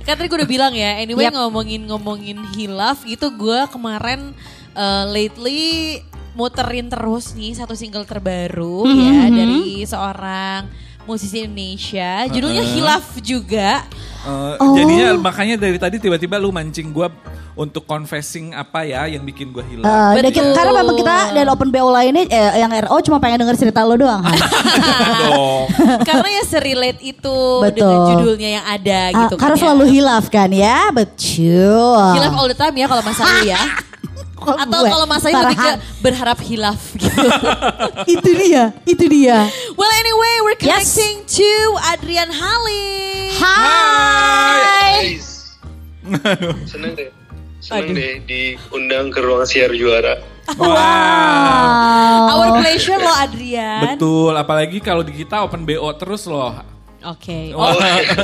kan 0.01 0.13
tadi 0.15 0.27
gue 0.27 0.39
udah 0.39 0.47
bilang 0.49 0.71
ya. 0.71 0.95
Anyway 0.97 1.27
Yap. 1.27 1.35
ngomongin-ngomongin 1.35 2.39
hilaf 2.55 3.03
gitu 3.03 3.35
gue 3.35 3.59
kemarin 3.67 4.31
uh, 4.73 5.03
lately 5.05 5.99
muterin 6.35 6.87
terus 6.87 7.31
nih 7.31 7.55
satu 7.55 7.75
single 7.75 8.03
terbaru 8.03 8.83
ya 8.87 9.27
dari 9.27 9.83
seorang 9.83 10.67
musisi 11.03 11.43
Indonesia. 11.43 12.25
Judulnya 12.27 12.63
Hilaf 12.65 13.19
juga. 13.21 13.83
Eh, 14.25 14.57
Oh. 14.57 14.73
Jadinya 14.73 15.13
makanya 15.21 15.53
dari 15.53 15.77
tadi 15.77 16.01
tiba-tiba 16.01 16.41
lu 16.41 16.49
mancing 16.49 16.89
gue 16.89 17.05
untuk 17.55 17.83
confessing 17.83 18.51
apa 18.51 18.83
ya 18.83 19.07
yang 19.07 19.23
bikin 19.23 19.49
gue 19.49 19.63
hilang. 19.63 19.87
Eh, 20.11 20.19
Betul. 20.19 20.31
kita- 20.35 20.51
karena 20.53 20.71
memang 20.75 20.95
kita 20.95 21.15
dan 21.31 21.45
open 21.47 21.69
BO 21.69 21.87
lainnya 21.87 22.23
eh, 22.25 22.59
yang 22.59 22.67
RO 22.67 22.99
cuma 23.01 23.17
pengen 23.17 23.39
denger 23.41 23.55
cerita 23.57 23.79
lo 23.81 23.95
doang. 23.95 24.19
Dong. 25.23 25.63
Karena 26.03 26.27
ya 26.29 26.43
serelate 26.43 26.99
itu 27.01 27.37
Betul. 27.63 27.79
dengan 27.79 27.99
judulnya 28.11 28.49
yang 28.53 28.65
ada 28.65 28.99
Ah, 29.07 29.19
gitu 29.23 29.35
karena 29.35 29.55
kan 29.55 29.57
ya. 29.57 29.63
selalu 29.63 29.83
hilaf 29.87 30.25
kan 30.27 30.49
ya, 30.49 30.91
betul. 30.91 32.03
Hilaf 32.13 32.33
all 32.33 32.47
the 32.47 32.55
time 32.55 32.75
ya 32.75 32.85
kalau 32.85 33.01
Mas 33.01 33.17
Ayu 33.17 33.43
ya. 33.47 33.61
Atau 34.45 34.77
gue? 34.77 34.91
kalau 34.91 35.05
Mas 35.07 35.23
Ayu 35.23 35.33
lebih 35.33 35.57
ke 35.57 35.71
berharap 36.01 36.37
hilaf 36.39 36.77
gitu. 36.93 37.23
itu 38.13 38.29
dia, 38.35 38.63
itu 38.83 39.05
dia. 39.07 39.47
well 39.73 39.93
anyway, 39.95 40.33
we're 40.43 40.59
Yes. 40.59 40.91
connecting 40.91 41.15
to 41.25 41.51
Adrian 41.87 42.29
Halim. 42.29 43.31
Hai. 43.33 44.59
Guys. 45.07 45.55
Seneng 46.67 46.93
deh. 46.93 47.09
Seneng 47.65 47.97
deh 47.97 48.13
diundang 48.21 49.09
ke 49.09 49.17
ruang 49.17 49.41
siar 49.41 49.73
juara. 49.73 50.21
Wow. 50.53 52.29
Our 52.29 52.61
pleasure 52.61 52.95
loh 52.95 53.15
Adrian. 53.17 53.81
Betul, 53.89 54.33
apalagi 54.35 54.77
kalau 54.79 55.01
di 55.01 55.13
kita 55.15 55.41
open 55.41 55.65
BO 55.65 55.89
terus 55.97 56.25
loh. 56.25 56.53
Oke. 57.03 57.53
Wah, 57.53 57.69
Oh, 57.69 57.77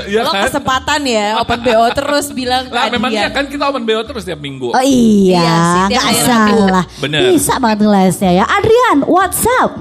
iya 0.05 0.21
lo 0.21 0.29
kan? 0.29 0.45
kesempatan 0.45 1.01
ya 1.05 1.37
open 1.37 1.61
BO 1.61 1.85
terus 1.91 2.29
bilang 2.29 2.65
ke 2.65 2.73
Lah 2.73 2.89
memangnya 2.89 3.29
Adrian. 3.29 3.33
kan 3.33 3.45
kita 3.47 3.63
open 3.65 3.81
BO 3.81 4.01
terus 4.03 4.23
tiap 4.23 4.37
minggu. 4.37 4.69
Oh 4.69 4.81
Iya 4.81 5.89
iya, 5.89 6.01
salah. 6.21 6.85
Bener. 6.97 7.29
Bisa 7.29 7.57
banget 7.57 7.81
ngelesnya 7.81 8.31
ya. 8.35 8.45
Adrian, 8.47 9.05
what's 9.05 9.41
up? 9.57 9.73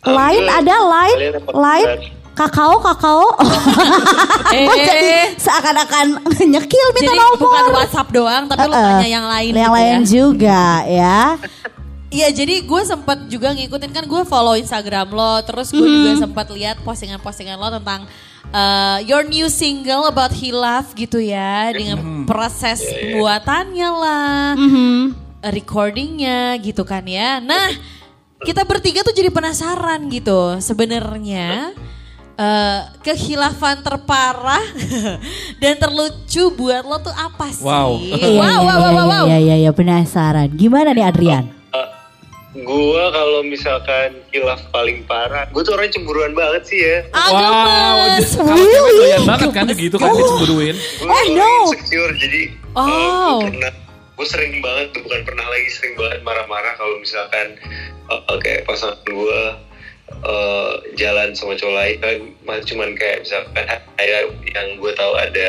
Lain 0.00 0.46
ada 0.48 0.74
lain, 0.80 1.16
lain? 1.50 1.86
Kakao 2.40 2.80
kakao. 2.80 3.24
Eh, 4.50 4.66
jadi 4.66 5.10
seakan-akan 5.38 6.06
nyekil 6.52 6.86
minta 6.90 7.06
Jadi 7.06 7.18
nomor. 7.22 7.38
bukan 7.38 7.64
WhatsApp 7.70 8.08
doang 8.10 8.44
tapi 8.50 8.66
lo 8.66 8.74
Eh, 8.74 8.74
eh. 8.74 8.82
tanya 8.82 9.06
yang 9.08 9.26
lain 9.28 9.52
Yang 9.52 9.62
gitu 9.62 9.76
lain 9.78 9.94
ya. 9.94 10.08
juga 10.10 10.62
ya. 10.90 11.18
Iya 12.10 12.28
jadi 12.34 12.54
gue 12.60 12.82
sempat 12.82 13.18
juga 13.30 13.54
ngikutin 13.54 13.94
kan 13.94 14.02
gue 14.02 14.22
follow 14.26 14.58
Instagram 14.58 15.06
lo 15.08 15.38
terus 15.46 15.70
gue 15.70 15.86
juga 15.86 16.18
sempat 16.18 16.50
lihat 16.50 16.82
postingan-postingan 16.82 17.54
lo 17.54 17.70
tentang 17.70 18.10
uh, 18.50 18.98
your 19.06 19.22
new 19.22 19.46
single 19.46 20.02
about 20.04 20.34
hilaf 20.34 20.90
gitu 20.92 21.22
ya 21.22 21.70
dengan 21.70 22.26
proses 22.26 22.82
pembuatannya 22.82 23.88
lah, 23.94 24.58
uh, 24.58 25.06
recordingnya 25.46 26.58
gitu 26.58 26.82
kan 26.82 27.06
ya. 27.06 27.38
Nah 27.38 27.70
kita 28.42 28.66
bertiga 28.66 29.06
tuh 29.06 29.14
jadi 29.14 29.30
penasaran 29.30 30.10
gitu 30.10 30.58
sebenarnya. 30.58 31.70
Uh, 32.40 32.80
kehilafan 33.00 33.84
terparah 33.84 34.64
dan 35.62 35.76
terlucu 35.76 36.48
buat 36.50 36.82
lo 36.82 36.96
tuh 36.98 37.12
apa 37.12 37.52
sih? 37.52 37.60
Wow. 37.60 38.00
wow, 38.00 38.58
wow, 38.58 38.78
wow, 38.78 38.90
wow, 38.90 39.06
wow. 39.06 39.24
Iya 39.28 39.38
iya 39.38 39.56
iya 39.58 39.70
penasaran. 39.70 40.48
Gimana 40.50 40.90
nih 40.90 41.04
Adrian? 41.04 41.44
Uh, 41.70 41.88
gua 42.58 43.12
kalau 43.12 43.44
misalkan 43.44 44.24
kilaf 44.28 44.64
paling 44.70 45.04
parah, 45.04 45.46
gue 45.46 45.62
tuh 45.62 45.76
orang 45.76 45.92
cemburuan 45.92 46.32
banget 46.32 46.62
sih 46.66 46.80
ya. 46.80 46.96
Ah, 47.12 47.28
Wow, 47.28 47.40
gemes. 48.16 48.28
kalau 48.34 48.56
cewek 48.58 48.92
doyan 48.96 49.22
banget 49.22 49.48
kan 49.52 49.64
gitu 49.68 49.96
kan 49.96 50.08
dicemburuin. 50.10 50.74
Gue 50.74 51.06
Oh, 51.06 51.22
no. 51.30 51.52
insecure 51.68 52.12
jadi 52.16 52.40
uh, 52.72 52.80
Oh. 52.80 53.38
gue 53.38 53.52
pernah 53.52 53.72
gue 54.20 54.28
sering 54.28 54.60
banget 54.60 54.92
tuh 54.92 55.00
bukan 55.00 55.22
pernah 55.24 55.46
lagi 55.48 55.68
sering 55.72 55.96
banget 55.96 56.20
marah-marah 56.20 56.76
kalau 56.76 56.92
misalkan 57.00 57.56
uh, 58.08 58.36
kayak 58.36 58.68
pasangan 58.68 59.00
gue 59.00 59.40
uh, 60.20 60.72
jalan 60.94 61.32
sama 61.32 61.54
cowok 61.54 61.74
lain 61.74 61.96
kan 61.98 62.18
cuman 62.62 62.90
kayak 62.92 63.22
misalkan 63.22 63.64
kayak 63.96 64.22
yang 64.46 64.68
gue 64.76 64.92
tahu 64.92 65.12
ada 65.14 65.48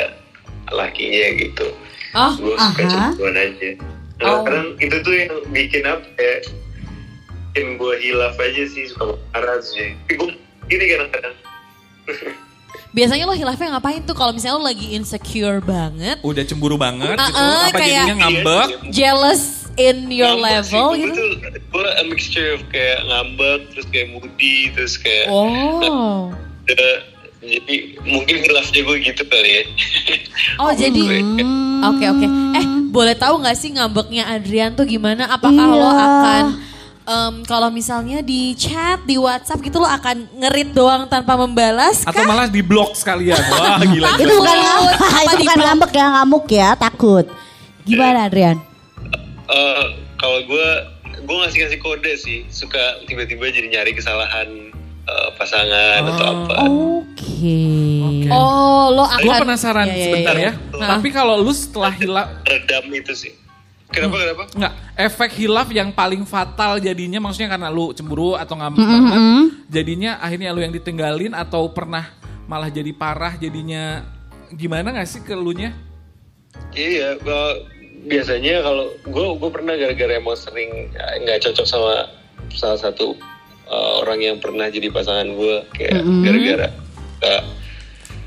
lakinya 0.70 1.27
gitu 1.36 1.68
Oh, 2.12 2.36
gue 2.36 2.53
suka 2.53 2.84
aha. 2.84 2.91
cemburuan 3.15 3.36
aja 3.36 3.70
nah, 4.18 4.27
Oh. 4.30 4.44
kadang 4.44 4.75
itu 4.77 4.96
tuh 5.00 5.13
yang 5.13 5.32
bikin 5.50 5.84
apa 5.84 6.03
ya 6.13 6.36
bikin 7.50 7.75
gue 7.75 7.94
hilaf 8.00 8.36
aja 8.36 8.63
sih 8.65 8.86
suka 8.86 9.15
marah 9.32 9.58
jadi 9.62 9.96
gue 10.10 10.32
gini 10.68 10.86
kadang-kadang 10.88 11.36
Biasanya 12.91 13.24
lo 13.24 13.32
hilafnya 13.32 13.72
ngapain 13.72 14.03
tuh 14.03 14.12
kalau 14.12 14.36
misalnya 14.36 14.60
lo 14.60 14.68
lagi 14.68 14.91
insecure 14.91 15.63
banget, 15.63 16.20
Udah 16.22 16.44
cemburu 16.44 16.75
banget 16.75 17.15
gitu. 17.15 17.32
Uh-uh, 17.32 17.72
Apa 17.72 17.80
kayak- 17.80 18.03
jadinya 18.03 18.15
ngambek? 18.20 18.68
jealous 18.91 19.61
in 19.83 19.97
your 20.07 20.29
Ngambek 20.31 20.45
level 20.61 20.88
sih, 20.88 21.00
gitu? 21.01 21.23
Gue 21.33 21.50
tuh 21.50 21.59
gue 21.71 21.88
a 21.89 22.03
mixture 22.03 22.50
of 22.51 22.61
kayak 22.67 23.00
ngambek, 23.03 23.59
terus 23.69 23.85
kayak 23.88 24.07
moody, 24.11 24.55
terus 24.71 24.93
kayak 24.95 25.25
Oh. 25.27 26.29
ada- 26.71 27.03
jadi 27.41 27.75
mungkin 28.03 28.38
hilafnya 28.39 28.81
gue 28.81 28.97
gitu 29.01 29.23
kali 29.23 29.50
ya. 29.51 29.63
Oh 30.57 30.69
jadi 30.71 31.25
Oke 31.81 32.05
oke. 32.05 32.27
Eh 32.53 32.65
boleh 32.88 33.15
tahu 33.15 33.41
nggak 33.41 33.57
sih 33.57 33.73
ngambeknya 33.73 34.29
Adrian 34.29 34.71
tuh 34.71 34.85
gimana? 34.85 35.25
Apakah 35.27 35.65
Iya. 35.65 35.73
lo 35.73 35.89
akan 35.89 36.43
em, 37.01 37.33
kalau 37.43 37.67
misalnya 37.67 38.21
di 38.21 38.53
chat 38.53 39.01
di 39.01 39.17
WhatsApp 39.17 39.57
gitu 39.59 39.81
lo 39.81 39.89
akan 39.89 40.29
ngerit 40.38 40.69
doang 40.69 41.09
tanpa 41.09 41.33
membalas 41.33 42.05
Atau 42.05 42.21
kah? 42.21 42.29
malah 42.29 42.45
di 42.45 42.61
blok 42.61 42.93
sekalian. 42.93 43.41
Wah 43.50 43.81
gila. 43.81 44.07
Itu 44.15 44.33
bukan 44.38 44.57
ngambek, 44.59 44.95
itu 45.01 45.35
bukan 45.41 45.59
ngambek 45.59 45.91
ya, 45.91 46.05
ngamuk 46.11 46.45
ya, 46.47 46.69
takut. 46.75 47.25
Gimana 47.81 48.29
Adrian? 48.29 48.61
Eh, 49.51 49.86
kalau 50.15 50.39
gue 50.48 50.67
gue 51.27 51.36
ngasih 51.43 51.58
ngasih 51.67 51.79
kode 51.84 52.13
sih, 52.15 52.48
suka 52.48 53.03
tiba-tiba 53.03 53.51
jadi 53.51 53.67
nyari 53.67 53.91
kesalahan 53.91 54.48
eh, 55.05 55.29
pasangan 55.36 56.01
atau 56.08 56.25
apa. 56.25 56.55
Oke. 56.72 57.60
Oke. 58.00 58.29
Oh 58.31 58.96
lo 58.96 59.03
akan. 59.03 59.27
Gue 59.27 59.36
penasaran 59.43 59.88
Iya, 59.91 59.96
iya, 59.96 60.05
sebentar 60.08 60.36
iya. 60.39 60.51
ya. 60.55 60.88
Tapi 60.96 61.08
kalau 61.12 61.36
lu 61.36 61.51
setelah 61.51 61.91
hilaf, 61.91 62.27
Redam 62.48 62.88
itu 62.96 63.12
sih. 63.12 63.34
Kenapa 63.91 64.24
kenapa? 64.24 64.43
Enggak, 64.55 64.74
efek 64.96 65.31
hilaf 65.36 65.67
yang 65.75 65.91
paling 65.91 66.24
fatal 66.24 66.79
jadinya 66.79 67.20
maksudnya 67.20 67.51
karena 67.51 67.67
lu 67.67 67.91
cemburu 67.91 68.39
atau 68.39 68.55
ngambek 68.55 68.88
banget, 68.88 69.22
jadinya 69.67 70.12
akhirnya 70.24 70.55
lu 70.55 70.63
yang 70.63 70.72
ditinggalin 70.72 71.36
atau 71.36 71.67
pernah 71.75 72.08
malah 72.48 72.72
jadi 72.72 72.96
parah 72.96 73.36
jadinya 73.36 74.08
gimana 74.55 74.96
gak 74.96 75.12
sih 75.12 75.20
ke 75.20 75.36
lu 75.36 75.51
nya? 75.51 75.75
Iya, 76.72 77.20
kalau 77.20 77.67
biasanya 78.05 78.65
kalau 78.65 78.86
gue 79.05 79.27
gue 79.38 79.50
pernah 79.53 79.74
gara-gara 79.77 80.13
emang 80.17 80.38
sering 80.38 80.89
eh, 80.93 81.15
nggak 81.22 81.41
cocok 81.46 81.65
sama 81.67 82.10
salah 82.53 82.79
satu 82.79 83.13
eh, 83.70 83.91
orang 84.01 84.20
yang 84.22 84.38
pernah 84.41 84.67
jadi 84.67 84.89
pasangan 84.89 85.29
gue 85.29 85.55
kayak 85.77 86.01
gara-gara 86.25 86.67
nggak 87.22 87.43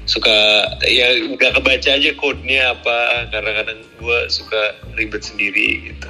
suka 0.04 0.37
ya 0.85 1.16
nggak 1.33 1.52
kebaca 1.57 1.90
aja 1.97 2.11
code-nya 2.21 2.76
apa 2.76 2.99
karena 3.33 3.50
kadang 3.64 3.81
gue 3.97 4.19
suka 4.28 4.76
ribet 4.95 5.25
sendiri 5.25 5.90
gitu. 5.90 6.09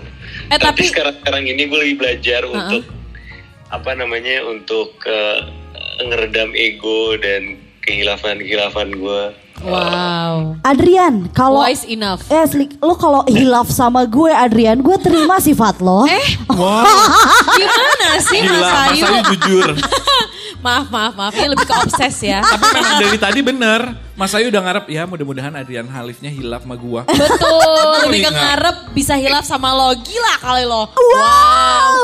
Eh, 0.50 0.58
tapi 0.58 0.82
tapi- 0.82 0.90
sekarang 0.90 1.14
sekarang 1.22 1.44
ini 1.46 1.62
gue 1.70 1.78
lagi 1.78 1.94
belajar 1.94 2.42
untuk 2.44 2.82
apa 3.70 3.90
namanya 3.94 4.42
untuk 4.50 4.98
eh, 5.06 5.40
ngeredam 6.04 6.52
ego 6.58 7.14
dan 7.22 7.56
kehilafan 7.86 8.42
kehilafan 8.42 8.90
gue. 8.92 9.22
Wow. 9.62 10.58
Adrian, 10.60 11.30
kalau 11.30 11.62
Wise 11.62 11.86
enough. 11.86 12.26
Eh, 12.26 12.36
asli, 12.36 12.66
lo 12.82 12.98
kalau 12.98 13.22
hilaf 13.24 13.70
sama 13.70 14.02
gue 14.04 14.28
Adrian, 14.28 14.82
gue 14.82 14.96
terima 14.98 15.38
sifat 15.38 15.78
lo. 15.78 16.02
Eh, 16.04 16.26
Wow, 16.54 16.86
gimana 17.54 18.08
sih 18.20 18.38
gila, 18.40 18.58
Mas 18.58 18.66
Mas 18.66 18.90
Ayu? 18.90 19.04
Ayu 19.04 19.22
jujur. 19.34 19.68
maaf, 20.64 20.86
maaf, 20.88 21.14
maaf. 21.14 21.32
Ini 21.32 21.50
lebih 21.50 21.66
ke 21.66 21.74
obses 21.76 22.16
ya. 22.20 22.40
Tapi 22.40 22.66
memang 22.72 22.96
dari 22.98 23.18
tadi 23.18 23.40
bener. 23.40 23.80
Mas 24.14 24.30
Ayu 24.30 24.46
udah 24.48 24.62
ngarep, 24.62 24.84
ya 24.86 25.02
mudah-mudahan 25.04 25.50
Adrian 25.54 25.86
Halifnya 25.86 26.30
hilaf 26.30 26.62
sama 26.62 26.78
gua. 26.78 27.02
Betul, 27.04 27.90
lebih 28.06 28.22
ke 28.22 28.30
ngarep 28.30 28.76
bisa 28.90 29.18
hilaf 29.18 29.42
sama 29.42 29.70
lo. 29.70 29.90
Gila 29.98 30.34
kali 30.38 30.64
lo. 30.64 30.86
Wow. 30.94 31.98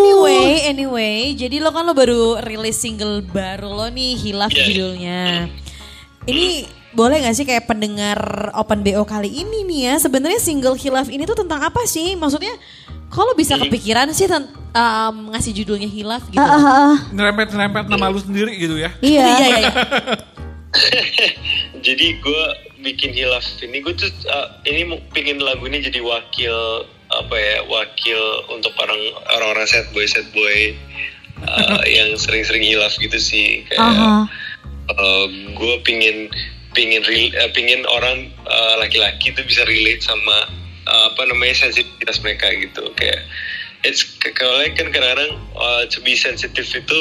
Anyway, 0.00 0.50
anyway, 0.64 1.18
jadi 1.34 1.60
lo 1.60 1.70
kan 1.70 1.84
lo 1.84 1.92
baru 1.92 2.40
rilis 2.40 2.76
single 2.76 3.20
baru 3.20 3.68
lo 3.68 3.86
nih, 3.88 4.16
Hilaf 4.16 4.48
Iya. 4.48 4.64
judulnya. 4.64 5.22
Ini 6.24 6.48
boleh 6.90 7.22
gak 7.22 7.36
sih 7.38 7.46
kayak 7.46 7.70
pendengar 7.70 8.18
Open 8.58 8.82
BO 8.82 9.06
kali 9.06 9.30
ini 9.30 9.62
nih 9.66 9.80
ya, 9.90 9.94
sebenarnya 10.02 10.40
single 10.42 10.74
Hilaf 10.74 11.06
ini 11.06 11.22
tuh 11.26 11.38
tentang 11.38 11.62
apa 11.62 11.86
sih? 11.86 12.18
Maksudnya, 12.18 12.52
kalau 13.10 13.34
bisa 13.34 13.58
kepikiran 13.58 14.10
sih 14.10 14.26
ten- 14.26 14.50
um, 14.74 15.30
ngasih 15.34 15.54
judulnya 15.62 15.86
Hilaf 15.86 16.26
gitu. 16.30 16.42
Ah, 16.42 16.54
ah, 16.54 16.64
ah. 16.66 16.96
Nyerempet-nyerempet 17.14 17.86
nama 17.90 18.10
lu 18.10 18.18
sendiri 18.18 18.54
gitu 18.58 18.78
ya. 18.78 18.90
Iya. 19.02 19.22
Iya, 19.22 19.46
iya, 19.46 19.58
iya. 19.62 19.72
Jadi 21.86 22.06
gue 22.22 22.42
bikin 22.80 23.12
hilaf 23.12 23.44
ini 23.60 23.84
gue 23.84 23.92
tuh 23.92 24.08
uh, 24.32 24.48
ini 24.64 24.88
pingin 25.12 25.40
lagu 25.40 25.68
ini 25.68 25.84
jadi 25.84 26.00
wakil 26.00 26.88
apa 27.12 27.36
ya 27.36 27.58
wakil 27.68 28.20
untuk 28.48 28.72
orang 28.80 29.00
orang-orang 29.36 29.66
sad 29.68 29.84
boy 29.92 30.06
sad 30.08 30.24
boy 30.32 30.72
uh, 31.44 31.84
yang 31.96 32.16
sering-sering 32.16 32.64
hilaf 32.64 32.96
gitu 32.96 33.20
sih 33.20 33.68
kayak 33.68 33.84
Aha. 33.84 34.24
gue 35.54 35.74
pingin 35.84 36.32
pingin 36.72 37.02
uh, 37.02 37.50
pingin 37.50 37.82
orang 37.90 38.30
uh, 38.46 38.74
laki-laki 38.78 39.34
tuh 39.34 39.42
bisa 39.46 39.66
relate 39.66 40.02
sama 40.02 40.46
uh, 40.86 41.04
apa 41.10 41.22
namanya 41.26 41.66
sensitivitas 41.66 42.22
mereka 42.22 42.50
gitu 42.54 42.90
kayak 42.94 43.26
it's 43.82 44.04
kalau 44.36 44.60
kan 44.76 44.90
kadang-kadang 44.92 45.40
uh, 45.56 45.82
to 45.88 45.98
be 46.04 46.14
sensitive 46.14 46.68
itu 46.68 47.00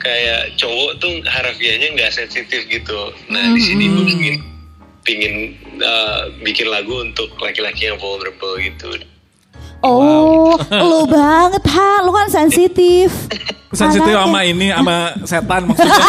kayak 0.00 0.54
cowok 0.60 1.02
tuh 1.02 1.12
harafiahnya 1.26 1.96
nggak 1.98 2.14
sensitif 2.14 2.62
gitu. 2.70 3.10
Nah 3.32 3.42
di 3.50 3.60
sini 3.64 3.90
gue 3.90 4.04
pingin 4.06 4.36
pingin 5.02 5.34
uh, 5.82 6.30
bikin 6.46 6.70
lagu 6.70 7.02
untuk 7.02 7.34
laki-laki 7.42 7.90
yang 7.90 7.98
vulnerable 7.98 8.54
gitu. 8.62 9.02
Oh, 9.86 10.58
lo 10.58 11.06
banget 11.06 11.62
ha, 11.70 12.02
lo 12.02 12.10
kan 12.10 12.26
sensitif. 12.26 13.30
Sensitif 13.70 14.14
sama 14.14 14.40
ini, 14.46 14.72
sama 14.72 15.14
setan 15.22 15.68
maksudnya. 15.68 16.06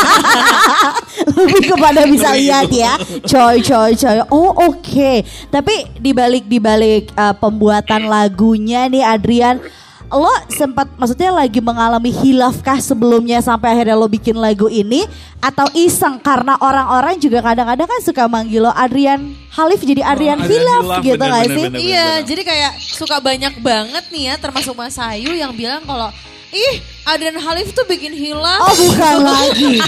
Lebih 1.38 1.64
kepada 1.76 2.02
bisa 2.08 2.30
lihat 2.34 2.70
ya, 2.72 2.96
coy, 3.26 3.60
coy, 3.62 3.92
coy. 3.94 4.18
Oh 4.34 4.56
oke, 4.56 5.14
tapi 5.52 5.76
dibalik 6.00 6.46
dibalik 6.48 7.12
uh, 7.14 7.36
pembuatan 7.36 8.08
lagunya 8.08 8.88
nih 8.88 9.04
Adrian, 9.04 9.60
lo 10.08 10.32
sempat 10.48 10.88
maksudnya 10.96 11.36
lagi 11.36 11.60
mengalami 11.60 12.16
hilafkah 12.16 12.80
sebelumnya 12.80 13.44
sampai 13.44 13.76
akhirnya 13.76 14.00
lo 14.00 14.08
bikin 14.08 14.40
lagu 14.40 14.72
ini 14.72 15.04
atau 15.44 15.68
iseng 15.76 16.24
karena 16.24 16.56
orang-orang 16.64 17.20
juga 17.20 17.44
kadang-kadang 17.44 17.92
kan 17.92 18.00
suka 18.00 18.24
manggil 18.32 18.64
lo 18.64 18.72
Adrian 18.72 19.36
Halif 19.52 19.84
jadi 19.84 20.08
Adrian 20.08 20.40
Adrian 20.40 20.64
Hilaf 20.64 20.84
Hilaf, 20.88 21.04
gitu 21.04 21.20
bener, 21.20 21.28
gak 21.28 21.44
bener, 21.44 21.56
sih? 21.56 21.64
bener. 21.68 21.80
Iya, 21.84 22.08
jadi 22.24 22.42
kayak 22.48 22.74
suka 22.80 23.18
banyak 23.20 23.54
banget 23.60 24.06
nih 24.14 24.24
ya, 24.32 24.36
termasuk 24.40 24.74
Mas 24.80 24.96
Ayu 24.96 25.34
yang 25.36 25.52
bilang 25.52 25.84
kalau 25.84 26.08
ih 26.56 26.76
Adrian 27.04 27.36
Halif 27.44 27.76
tuh 27.76 27.84
bikin 27.84 28.16
hilaf. 28.16 28.64
Oh 28.64 28.74
bukan 28.80 29.18
lagi, 29.34 29.84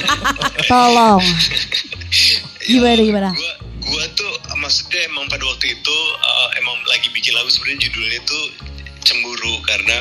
tolong. 0.67 1.23
Gimana 2.67 2.99
gimana? 2.99 3.29
Gua 3.31 3.53
gua 3.88 4.03
tuh 4.19 4.31
maksudnya 4.59 4.99
emang 5.07 5.25
pada 5.31 5.47
waktu 5.47 5.71
itu 5.71 5.97
uh, 6.19 6.47
emang 6.59 6.75
lagi 6.91 7.07
bikin 7.15 7.31
lagu 7.33 7.47
sebenarnya 7.47 7.88
judulnya 7.88 8.19
tuh 8.27 8.43
cemburu 9.03 9.62
karena 9.65 9.98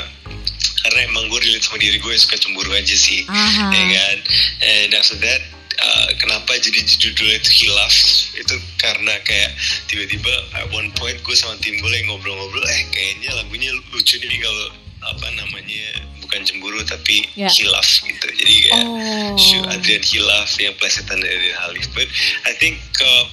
karena 0.85 1.01
emang 1.05 1.29
gue 1.29 1.41
relate 1.43 1.65
sama 1.65 1.79
diri 1.79 1.99
gue 1.99 2.15
suka 2.17 2.39
cemburu 2.39 2.71
aja 2.73 2.95
sih, 2.95 3.27
Aha. 3.29 3.69
ya 3.75 3.83
kan? 3.93 4.19
And 4.63 4.91
after 4.95 5.19
that 5.21 5.43
uh, 5.79 6.09
kenapa 6.17 6.57
jadi 6.57 6.81
judulnya 6.87 7.39
itu 7.39 7.51
hilaf 7.67 7.95
itu 8.35 8.55
karena 8.79 9.15
kayak 9.23 9.53
tiba-tiba 9.87 10.31
at 10.55 10.67
one 10.71 10.91
point 10.97 11.19
gue 11.21 11.37
sama 11.37 11.55
tim 11.61 11.77
gue 11.77 11.99
ngobrol-ngobrol 12.07 12.63
eh 12.67 12.83
kayaknya 12.91 13.31
lagunya 13.37 13.71
lucu 13.93 14.17
nih 14.19 14.39
kalau 14.41 14.67
apa 14.99 15.27
namanya 15.35 15.87
bukan 16.19 16.43
cemburu 16.43 16.83
tapi 16.85 17.23
Ya. 17.39 17.47
hilaf 17.49 18.03
gitu 18.03 18.27
jadi 18.35 18.55
kayak 18.67 18.85
Oh. 18.87 19.37
shoot 19.39 19.65
Adrian 19.71 20.03
Hilaf 20.03 20.51
yang 20.59 20.75
plesetan 20.77 21.23
dari 21.23 21.33
Adrian 21.39 21.59
Halif 21.63 21.87
but 21.95 22.09
I 22.45 22.53
think 22.59 22.79
uh, 22.99 23.25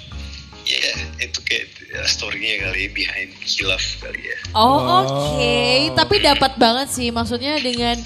ya 0.65 0.81
itu 1.21 1.39
kayak 1.45 1.65
story-nya 2.05 2.69
kali 2.69 2.87
ya, 2.87 2.89
behind 2.91 3.31
Hilaf 3.41 3.83
kali 3.99 4.21
ya 4.21 4.37
Oh 4.53 4.79
oke, 5.05 5.55
tapi 5.93 6.15
dapat 6.19 6.57
banget 6.57 6.87
sih 6.91 7.09
maksudnya 7.09 7.59
dengan 7.59 7.99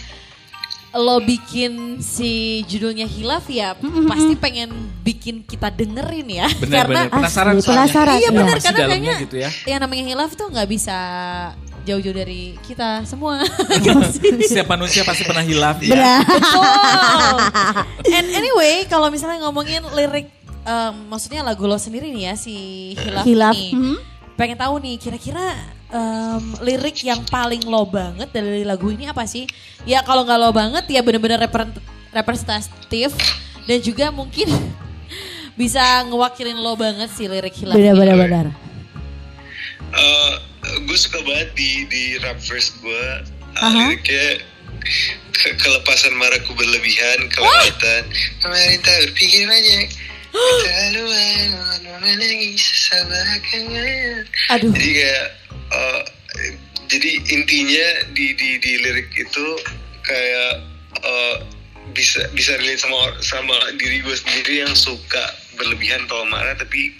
lo 0.89 1.21
bikin 1.21 2.01
si 2.01 2.65
judulnya 2.65 3.05
hilaf 3.05 3.45
ya 3.45 3.77
pasti 4.09 4.33
pengen 4.33 4.73
bikin 5.05 5.45
kita 5.45 5.69
dengerin 5.69 6.25
ya 6.25 6.47
Bener, 6.57 6.81
karena 6.81 7.01
bener. 7.05 7.13
Penasaran 7.13 7.53
Asli, 7.53 7.61
soalnya. 7.61 7.85
penasaran. 7.85 8.17
iya 8.17 8.29
benar 8.33 8.57
karena 8.57 8.79
kayaknya 8.89 9.15
gitu 9.21 9.35
ya. 9.37 9.49
yang 9.69 9.79
namanya 9.85 10.03
hilaf 10.09 10.33
tuh 10.33 10.49
nggak 10.49 10.65
bisa 10.65 10.97
jauh-jauh 11.79 12.13
dari 12.21 12.53
kita 12.69 13.01
semua. 13.09 13.41
Setiap 14.45 14.69
manusia 14.69 15.01
pasti 15.01 15.25
pernah 15.25 15.41
hilaf. 15.41 15.81
ya. 15.81 15.89
Benar. 15.89 16.21
Betul. 16.21 17.37
And 18.13 18.27
anyway, 18.29 18.85
kalau 18.85 19.09
misalnya 19.09 19.41
ngomongin 19.47 19.81
lirik, 19.97 20.29
em, 20.63 20.95
maksudnya 21.07 21.41
lagu 21.41 21.63
lo 21.63 21.75
sendiri 21.75 22.09
nih 22.09 22.31
ya 22.31 22.35
si 22.35 22.55
Hilaf, 22.95 23.23
Hilaf, 23.23 23.55
nih. 23.55 23.71
mhm. 23.75 23.97
Pengen 24.33 24.55
tahu 24.55 24.79
nih, 24.79 24.95
kira-kira 24.95 25.51
em, 25.89 26.43
lirik 26.59 26.95
yang 27.03 27.19
paling 27.27 27.59
lo 27.63 27.83
banget 27.83 28.31
dari 28.31 28.63
lagu 28.63 28.87
ini 28.87 29.05
apa 29.05 29.23
sih? 29.23 29.43
Ya 29.83 29.99
kalau 30.01 30.23
nggak 30.23 30.39
lo 30.39 30.49
banget 30.49 30.87
ya 30.87 31.03
bener-bener 31.03 31.39
repre- 31.39 31.75
representatif 32.09 33.11
dan 33.67 33.79
juga 33.79 34.09
mungkin 34.09 34.47
bisa 35.59 35.81
ngewakilin 36.07 36.55
lo 36.55 36.73
banget 36.73 37.11
sih 37.11 37.27
lirik 37.27 37.51
Hilaf. 37.53 37.75
Benar 37.75 37.93
ini. 37.99 38.15
benar 38.15 38.45
uh, 39.89 40.33
gue 40.85 40.97
suka 40.97 41.19
banget 41.23 41.49
di 41.55 41.83
di 41.87 42.03
rap 42.21 42.37
verse 42.39 42.77
gue 42.79 43.03
uh, 43.57 43.63
Aha. 43.63 43.91
liriknya 43.91 44.39
ke- 45.33 45.55
kelepasan 45.57 46.13
marahku 46.15 46.53
berlebihan 46.53 47.27
kelewatan 47.27 48.01
kemarin 48.39 48.79
tak 48.81 48.97
berpikir 49.09 49.49
banyak 49.49 49.87
menangis 51.99 52.63
Aduh. 54.49 54.71
jadi 54.73 54.89
kayak 54.97 55.27
uh, 55.73 56.01
jadi 56.89 57.11
intinya 57.29 57.87
di 58.17 58.33
di 58.33 58.57
di 58.57 58.73
lirik 58.81 59.09
itu 59.13 59.47
kayak 60.01 60.53
uh, 61.05 61.35
bisa 61.93 62.25
bisa 62.33 62.53
relate 62.61 62.81
sama 62.81 62.99
sama 63.21 63.55
diri 63.77 64.01
gue 64.01 64.15
sendiri 64.15 64.65
yang 64.65 64.73
suka 64.73 65.33
berlebihan 65.57 66.05
kalau 66.09 66.25
marah 66.29 66.55
tapi 66.57 66.93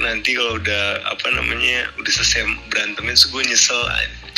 nanti 0.00 0.34
kalau 0.34 0.58
udah 0.58 1.04
apa 1.06 1.26
namanya 1.36 1.86
udah 2.00 2.10
selesai 2.10 2.48
berantemin 2.72 3.14
terus 3.14 3.28
gue 3.28 3.42
nyesel 3.44 3.82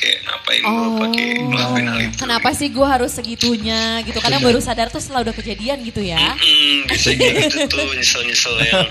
kayak 0.05 0.19
ngapain 0.23 0.61
gue 0.61 0.89
pakai 1.01 1.27
ngelakuin 1.41 1.87
hal 1.87 1.99
itu? 2.03 2.17
Kenapa 2.21 2.49
sih 2.53 2.69
gue 2.69 2.85
harus 2.85 3.11
segitunya 3.11 3.81
gitu? 4.05 4.21
Kadang 4.21 4.45
baru 4.45 4.61
sadar 4.61 4.89
tuh 4.89 5.01
setelah 5.01 5.25
udah 5.25 5.33
kejadian 5.33 5.81
gitu 5.81 6.05
ya. 6.05 6.37
Hmm, 6.37 6.85
biasanya 6.85 7.29
gitu 7.41 7.57
tuh 7.73 7.81
nyesel-nyesel 7.89 8.55
yang 8.63 8.87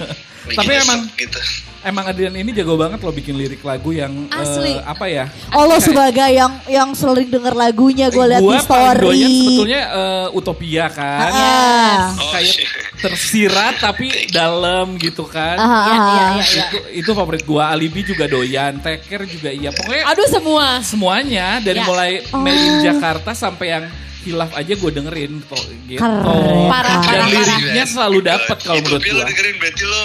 Tapi 0.49 0.71
emang- 0.75 1.05
gitu 1.13 1.37
Emang 1.83 2.05
Adrian 2.05 2.31
ini 2.33 2.51
jago 2.51 2.73
banget 2.73 2.97
loh 2.97 3.11
bikin 3.11 3.35
lirik 3.35 3.59
lagu 3.59 3.91
yang 3.91 4.09
eh, 4.25 4.39
Asli. 4.39 4.73
apa 4.77 5.05
ya? 5.05 5.27
Oh 5.51 5.63
lo 5.63 5.75
sebagai 5.77 6.25
yang 6.25 6.63
yang 6.65 6.89
sering 6.91 7.27
denger 7.27 7.51
lagunya 7.51 8.07
gue 8.07 8.23
liat 8.25 8.39
Gua 8.39 8.55
di 8.55 8.59
story. 8.61 9.03
doyan 9.03 9.29
sebetulnya 9.29 9.81
eh, 9.91 10.27
Utopia 10.31 10.85
kan. 10.87 11.29
Ah. 11.29 11.99
oh 12.13 12.31
Kayak 12.31 12.55
tersirat 12.97 13.73
tapi 13.77 14.07
dalam 14.29 14.95
gitu 14.95 15.23
kan. 15.25 15.55
Ah, 15.55 15.67
ah, 15.67 15.83
Iya, 15.83 15.91
ah. 15.91 15.91
iya, 15.91 15.99
iya, 16.07 16.39
iya. 16.39 16.63
Itu, 16.63 16.77
itu 16.97 17.11
favorit 17.11 17.43
gua. 17.43 17.69
Alibi 17.69 18.01
juga 18.01 18.25
doyan. 18.25 18.79
Teker 18.79 19.21
juga 19.25 19.49
iya. 19.49 19.69
Pokoknya 19.69 20.03
Aduh 20.07 20.27
semua. 20.27 20.65
semuanya 20.81 21.59
dari 21.59 21.77
Ya. 21.77 21.85
mulai 21.85 22.11
Made 22.31 22.63
in 22.63 22.75
Jakarta 22.81 23.31
sampai 23.33 23.67
yang 23.69 23.85
hilaf 24.21 24.55
aja 24.55 24.71
gue 24.71 24.87
dengerin 24.89 25.43
kok 25.43 25.59
gitu. 25.83 25.99
Keren. 25.99 26.71
Parah, 26.71 26.95
Dan 26.95 27.11
parah, 27.11 27.27
liriknya 27.27 27.83
selalu 27.83 28.23
dapat 28.23 28.55
kalau 28.57 28.79
Itu 28.79 28.87
menurut 28.87 29.03
dengerin 29.03 29.55
berarti 29.59 29.83
lo 29.83 30.03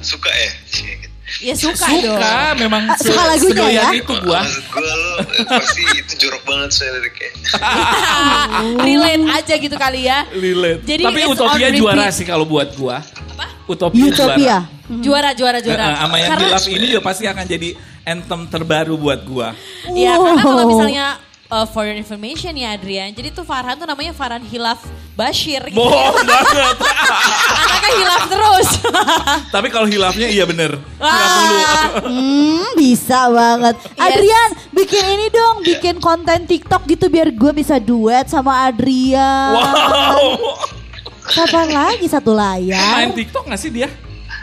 suka 0.00 0.30
ya 0.30 0.52
gitu. 0.68 1.08
Ya 1.42 1.52
suka, 1.52 1.86
dong. 1.90 2.16
Suka, 2.16 2.38
memang 2.54 2.82
Ah, 2.86 2.94
se- 2.96 3.10
suka 3.10 3.22
lagunya 3.26 3.66
ya? 3.68 3.84
itu 3.92 4.14
gua. 4.22 4.40
maksud 4.40 4.64
gue 4.64 4.86
lo 4.86 5.10
pasti 5.44 5.82
itu 5.98 6.12
jorok 6.16 6.42
banget 6.44 6.70
saya 6.70 6.90
liriknya 6.94 7.30
Relate 8.86 9.24
aja 9.32 9.54
gitu 9.56 9.76
kali 9.76 10.00
ya. 10.02 10.18
Relate. 10.30 10.80
Jadi 10.82 11.02
Tapi 11.02 11.20
Utopia 11.26 11.68
juara 11.70 12.06
sih 12.10 12.22
kalau 12.22 12.46
buat 12.46 12.70
gua. 12.74 13.02
Apa? 13.02 13.46
Utopia, 13.66 14.06
Utopia. 14.06 14.56
juara. 14.86 15.00
Juara, 15.02 15.30
juara, 15.34 15.58
juara. 15.58 15.82
Eh, 15.82 15.90
eh, 15.90 15.98
sama 15.98 16.16
yang 16.16 16.30
Karena- 16.30 16.46
hilaf 16.48 16.64
ini 16.68 16.84
juga 16.86 17.02
pasti 17.02 17.24
akan 17.26 17.44
jadi 17.44 17.68
anthem 18.04 18.40
terbaru 18.46 18.94
buat 18.94 19.20
gua. 19.24 19.48
Ya 19.90 20.14
karena 20.14 20.40
kalau 20.40 20.62
misalnya 20.64 21.06
uh, 21.48 21.66
for 21.66 21.86
your 21.86 21.94
information 21.94 22.54
ya 22.54 22.74
Adrian. 22.74 23.10
Jadi 23.10 23.30
tuh 23.30 23.42
Farhan 23.42 23.76
tuh 23.76 23.86
namanya 23.86 24.12
Farhan 24.12 24.42
Hilaf 24.42 24.82
Bashir. 25.14 25.62
Gitu. 25.66 25.78
Bohong 25.78 26.16
banget. 26.28 26.76
Anaknya 27.56 27.90
hilaf 27.96 28.22
terus. 28.26 28.68
Tapi 29.54 29.68
kalau 29.70 29.86
hilafnya 29.86 30.28
iya 30.28 30.44
bener. 30.44 30.76
Hilaf 30.98 31.30
dulu. 31.32 31.58
Hmm, 32.06 32.66
bisa 32.76 33.30
banget. 33.30 33.76
Adrian, 33.96 34.50
bikin 34.72 35.04
ini 35.06 35.26
dong, 35.30 35.56
bikin 35.62 35.96
konten 35.98 36.44
TikTok 36.44 36.84
gitu 36.84 37.08
biar 37.08 37.30
gue 37.30 37.52
bisa 37.54 37.78
duet 37.78 38.28
sama 38.28 38.68
Adrian. 38.68 39.56
Wow. 39.56 40.58
Kapan 41.26 41.74
lagi 41.74 42.06
satu 42.06 42.30
layar? 42.30 43.02
Main 43.02 43.10
TikTok 43.10 43.50
gak 43.50 43.58
sih 43.58 43.74
dia? 43.74 43.90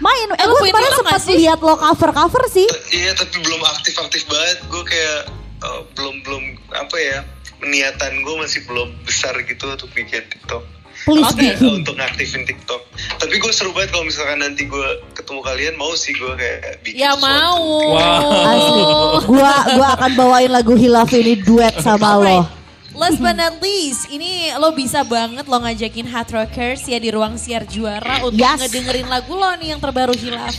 Main. 0.04 0.28
Eh, 0.36 0.42
Eh, 0.42 0.46
lu 0.46 0.58
gue 0.58 0.68
kemarin 0.68 0.92
sempat 0.94 1.22
lihat 1.32 1.60
lo 1.64 1.80
cover-cover 1.80 2.44
sih. 2.52 2.68
Iya 2.92 3.16
tapi 3.16 3.40
belum 3.40 3.62
aktif-aktif 3.64 4.28
banget. 4.28 4.58
Gue 4.68 4.84
kayak 4.84 5.43
eh, 5.64 5.82
belum 5.96 6.16
belum 6.28 6.44
apa 6.76 6.98
ya 7.00 7.20
niatan 7.64 8.22
gue 8.22 8.36
masih 8.36 8.68
belum 8.68 8.92
besar 9.08 9.32
gitu 9.48 9.72
untuk 9.72 9.88
bikin 9.96 10.28
TikTok. 10.28 10.64
Please 11.04 11.26
Oke. 11.26 11.42
bikin. 11.58 11.84
untuk 11.84 11.96
ngaktifin 12.00 12.44
TikTok. 12.48 12.80
Tapi 13.20 13.36
gue 13.36 13.52
seru 13.52 13.76
banget 13.76 13.92
kalau 13.92 14.06
misalkan 14.08 14.40
nanti 14.40 14.64
gue 14.68 14.88
ketemu 15.16 15.40
kalian 15.42 15.76
mau 15.76 15.92
sih 15.96 16.16
gue 16.16 16.32
kayak 16.36 16.80
bikin 16.84 17.02
ya 17.02 17.12
mau. 17.18 17.92
Wow. 17.92 18.30
Asli. 18.52 18.84
Gua 19.28 19.54
gua 19.76 19.88
akan 20.00 20.12
bawain 20.16 20.52
lagu 20.52 20.76
Hilaf 20.76 21.12
ini 21.12 21.40
duet 21.40 21.76
sama 21.80 22.20
lo. 22.20 22.48
Last 22.94 23.18
but 23.18 23.34
not 23.34 23.58
least, 23.58 24.06
ini 24.14 24.54
lo 24.54 24.70
bisa 24.70 25.02
banget 25.02 25.50
lo 25.50 25.58
ngajakin 25.66 26.06
Hard 26.06 26.30
Rockers 26.30 26.86
ya 26.86 27.02
di 27.02 27.10
ruang 27.10 27.42
siar 27.42 27.66
juara 27.66 28.22
untuk 28.22 28.38
Yes. 28.38 28.70
ngedengerin 28.70 29.10
lagu 29.10 29.34
lo 29.34 29.50
nih 29.58 29.74
yang 29.74 29.82
terbaru 29.82 30.14
hilaf. 30.14 30.54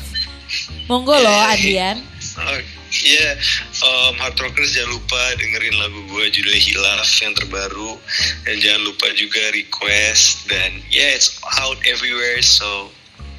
Monggo 0.90 1.14
lo 1.14 1.30
Adian. 1.30 2.02
Oh, 2.34 2.58
Iya, 3.04 3.36
um, 3.84 4.16
Hard 4.16 4.40
Rockers 4.40 4.72
jangan 4.72 4.96
lupa 4.96 5.20
dengerin 5.36 5.76
lagu 5.76 6.00
gue 6.08 6.24
judulnya 6.32 6.56
Hilaf 6.56 7.04
yang 7.20 7.36
terbaru 7.36 8.00
dan 8.48 8.56
jangan 8.64 8.82
lupa 8.88 9.12
juga 9.12 9.44
request 9.52 10.48
dan 10.48 10.80
ya 10.88 11.04
it's 11.12 11.36
out 11.60 11.76
everywhere 11.84 12.40
so 12.40 12.88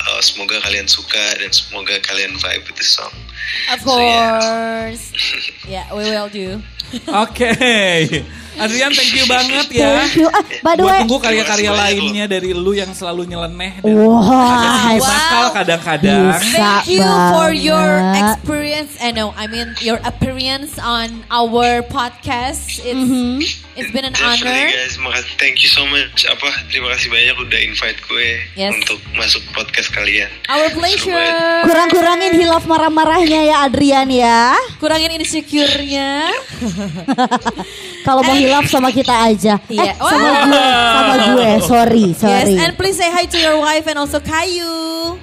uh, 0.06 0.21
semoga 0.21 0.62
kalian 0.62 0.86
suka 0.86 1.41
dan 1.41 1.49
semoga 1.49 1.97
kalian 2.06 2.38
vibe 2.38 2.62
with 2.69 2.78
the 2.78 2.86
song. 2.86 3.10
Of 3.73 3.82
So, 3.82 3.97
yeah. 3.97 4.38
course. 4.38 5.06
Ya, 5.65 5.89
we 5.89 6.06
will 6.06 6.30
do. 6.30 6.62
Oke. 7.24 7.50
Adrian 8.56 8.88
thank 8.88 9.12
you 9.12 9.28
banget 9.28 9.67
ya. 9.67 10.00
Thank 10.00 10.15
you. 10.15 10.32
Ah, 10.32 10.39
by 10.63 10.80
the 10.80 10.80
Gue 10.80 10.88
way, 10.88 11.00
tunggu 11.04 11.19
karya-karya 11.19 11.71
lainnya 11.76 12.24
dari 12.26 12.56
lu 12.56 12.71
yang 12.71 12.95
selalu 12.95 13.28
nyeleneh 13.28 13.84
dan 13.84 13.91
agak 14.00 15.04
Wow. 15.04 15.52
kadang-kadang. 15.52 16.39
Bisa. 16.39 16.56
Thank 16.80 16.88
you 16.88 17.04
for 17.36 17.52
your 17.52 17.84
banget. 17.84 18.39
experience. 18.39 18.95
I 19.04 19.12
know, 19.12 19.36
I 19.36 19.52
mean 19.52 19.76
your 19.84 20.00
appearance 20.02 20.80
on 20.80 21.28
our 21.28 21.84
podcast. 21.84 22.80
It's 22.80 22.95
Mm-hmm. 22.95 23.43
it's 23.76 23.91
been 23.91 24.08
an 24.08 24.15
Definitely 24.15 24.48
honor. 24.48 24.71
guys, 24.71 24.95
makasih, 24.95 25.36
thank 25.36 25.60
you 25.60 25.67
so 25.67 25.84
much. 25.86 26.24
Apa 26.24 26.48
terima 26.71 26.95
kasih 26.95 27.12
banyak 27.12 27.36
udah 27.36 27.60
invite 27.60 28.00
gue 28.08 28.30
Yes. 28.56 28.71
untuk 28.71 29.04
masuk 29.13 29.43
podcast 29.52 29.91
kalian. 29.91 30.32
Our 30.48 30.71
pleasure. 30.71 31.12
banget. 31.12 31.67
kurang-kurangin 31.67 32.39
hilaf 32.39 32.63
marah-marahnya 32.63 33.41
ya 33.43 33.67
Adrian 33.67 34.08
ya. 34.08 34.56
Kurangin 34.80 35.12
insecure-nya. 35.12 36.32
Kalau 38.07 38.21
mau 38.21 38.33
hilaf 38.33 38.65
sama 38.65 38.89
kita 38.89 39.11
aja. 39.25 39.57
Iya. 39.65 39.91
Eh, 39.91 39.95
sama 39.95 40.29
gue, 40.45 40.67
sama 40.69 41.13
gue. 41.31 41.49
Sorry, 41.61 42.05
Yes, 42.07 42.19
sorry. 42.19 42.55
and 42.57 42.71
please 42.75 42.95
say 42.95 43.09
hi 43.09 43.25
to 43.25 43.38
your 43.38 43.57
wife 43.57 43.85
and 43.85 43.97
also 43.97 44.19
Kayu. 44.19 45.15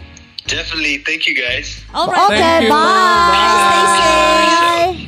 Definitely, 0.42 0.98
thank 1.00 1.24
you 1.24 1.32
guys. 1.32 1.78
Alright. 1.88 2.18
Oke, 2.18 2.34
Thank 2.34 2.66
you. 2.66 2.70
bye. 2.70 3.30
Stay 3.30 3.82
safe. 3.86 5.00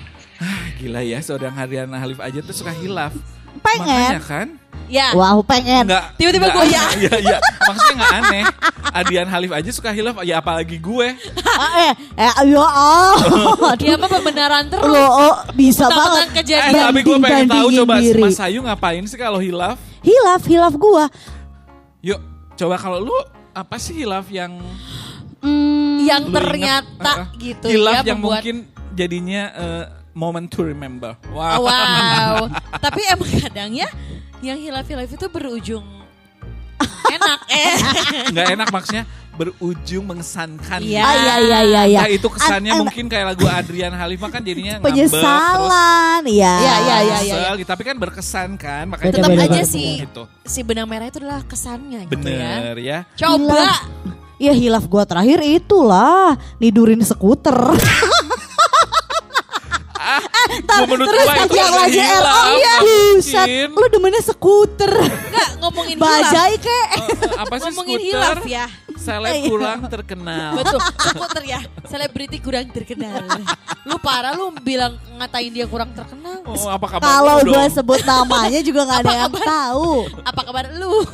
Gila 0.76 1.00
ya 1.00 1.18
seorang 1.18 1.52
Hariana 1.52 1.96
Halif 1.96 2.18
aja 2.18 2.38
tuh 2.38 2.52
suka 2.52 2.70
hilaf. 2.70 3.10
Pengen. 3.58 3.88
Makanya 4.14 4.20
kan? 4.20 4.48
Ya. 4.84 5.16
Wow, 5.16 5.40
pengen. 5.42 5.88
Enggak. 5.88 6.14
Tiba-tiba 6.20 6.46
gue 6.52 6.64
ya. 6.70 6.84
Iya, 7.02 7.14
iya. 7.18 7.38
Maksudnya 7.40 7.92
enggak 7.96 8.12
aneh. 8.20 8.44
Adian 8.94 9.28
Halif 9.32 9.50
aja 9.50 9.70
suka 9.74 9.90
hilaf, 9.90 10.14
ya 10.22 10.38
apalagi 10.38 10.76
gue. 10.78 11.06
Ah, 11.42 11.90
eh, 11.90 11.92
eh, 12.20 12.32
ayo, 12.44 12.62
oh. 12.62 13.72
Dia 13.80 13.98
mah 13.98 14.06
pembenaran 14.06 14.70
terus. 14.70 14.86
Lo, 14.86 15.02
oh, 15.02 15.34
bisa 15.56 15.88
Tentang 15.88 15.98
banget. 15.98 16.26
Eh, 16.26 16.34
kejadian. 16.38 16.84
tapi 16.92 17.00
gue 17.02 17.16
pengen 17.18 17.48
tahu 17.50 17.68
coba 17.82 17.94
diri. 17.98 18.22
Mas 18.22 18.38
Ayu 18.38 18.60
ngapain 18.62 19.02
sih 19.08 19.18
kalau 19.18 19.40
hilaf? 19.42 19.80
Hilaf, 20.04 20.42
hilaf 20.46 20.74
gua. 20.76 21.08
Yuk, 22.04 22.20
coba 22.54 22.76
kalau 22.76 23.00
lu 23.00 23.16
apa 23.56 23.76
sih 23.80 23.96
hilaf 23.96 24.28
yang 24.28 24.52
Hmm, 25.44 26.00
yang 26.00 26.32
ternyata 26.32 26.88
ingat? 26.96 27.28
Uh-uh. 27.28 27.36
gitu 27.36 27.66
hilaf 27.68 28.00
ya 28.00 28.08
yang 28.08 28.16
membuat 28.16 28.40
mungkin 28.40 28.56
jadinya 28.96 29.42
eh, 29.52 29.84
moment 30.16 30.48
to 30.48 30.64
remember. 30.64 31.20
Wow. 31.28 31.68
Wow. 31.68 32.48
Tapi 32.84 33.00
emang 33.12 33.28
kadang 33.44 33.70
ya 33.76 33.88
yang 34.44 34.60
hilaf-hilaf 34.60 35.08
itu 35.08 35.26
berujung 35.26 35.84
enak 37.16 37.40
eh. 37.48 37.74
Nggak 38.28 38.46
enak 38.58 38.68
maksudnya 38.68 39.04
berujung 39.34 40.06
mengesankan. 40.06 40.78
Iya. 40.78 41.02
Ah, 41.02 41.14
iya, 41.14 41.34
iya, 41.42 41.58
iya, 41.66 41.82
iya. 41.90 42.00
Nah 42.06 42.10
itu 42.10 42.28
kesannya 42.30 42.70
An- 42.70 42.78
an- 42.78 42.80
mungkin 42.86 43.04
kayak 43.10 43.34
lagu 43.34 43.46
Adrian 43.50 43.90
Halifah 43.90 44.30
kan 44.30 44.42
jadinya 44.46 44.78
penyesalan, 44.78 46.22
ya. 46.30 46.54
Iya, 46.54 46.74
iya, 46.78 46.78
iya, 46.78 46.94
terus 46.94 47.26
iya. 47.26 47.34
kesel 47.34 47.54
gitu. 47.58 47.68
Tapi 47.74 47.82
kan 47.82 47.96
berkesan 47.98 48.50
kan, 48.54 48.84
makanya 48.86 49.10
Tetap 49.18 49.30
beda, 49.34 49.42
aja 49.42 49.50
beda, 49.58 49.66
sih 49.66 49.90
gitu. 50.06 50.22
si 50.46 50.60
benang 50.62 50.86
merah 50.86 51.10
itu 51.10 51.18
adalah 51.18 51.42
kesannya 51.42 52.06
gitu 52.06 52.26
ya. 52.30 52.50
Bener 52.62 52.76
ya. 52.78 52.98
Coba 53.18 53.62
Ya 54.34 54.50
hilaf 54.50 54.90
gua 54.90 55.06
terakhir 55.06 55.40
itulah 55.46 56.34
nidurin 56.58 56.98
skuter. 57.06 57.54
Gua 60.62 60.86
menurut 60.86 61.08
Terus 61.08 61.26
gua 61.26 61.36
itu 61.40 61.54
yang 61.56 61.74
lagi 61.74 61.98
hilaf, 61.98 62.22
LO 62.22 62.54
ya 62.54 62.54
nggak 62.54 62.78
Buset, 62.80 63.48
lu 63.70 63.86
demennya 63.88 64.22
skuter. 64.22 64.92
enggak 64.94 65.48
ngomongin 65.58 65.96
hilaf. 65.96 66.10
Bajai 66.22 66.54
kek. 66.56 66.86
Eh, 66.94 67.00
apa 67.34 67.54
sih 67.56 67.62
Ngomongin 67.66 67.98
skuter? 67.98 68.06
hilaf 68.06 68.40
ya. 68.44 68.66
Seleb 69.04 69.34
Iya. 69.34 69.44
kurang 69.46 69.80
terkenal. 69.86 70.50
Betul, 70.56 70.80
skuter 70.80 71.44
ya. 71.44 71.60
Selebriti 71.84 72.38
kurang 72.38 72.66
terkenal. 72.68 73.20
Lu 73.84 73.96
parah 73.98 74.32
lu 74.32 74.48
bilang 74.58 74.96
ngatain 75.14 75.52
dia 75.52 75.66
kurang 75.66 75.92
terkenal. 75.92 76.40
Oh, 76.42 76.68
apa 76.68 76.86
kabar 76.88 77.04
Kalau 77.04 77.36
gue 77.38 77.52
dong? 77.52 77.68
sebut 77.70 78.00
namanya 78.02 78.60
juga 78.60 78.80
nggak 78.82 79.00
ada 79.00 79.10
Apa 79.10 79.16
yang 79.18 79.32
tahu. 79.36 79.88
Apa 80.22 80.40
kabar 80.42 80.64
lu? 80.72 81.04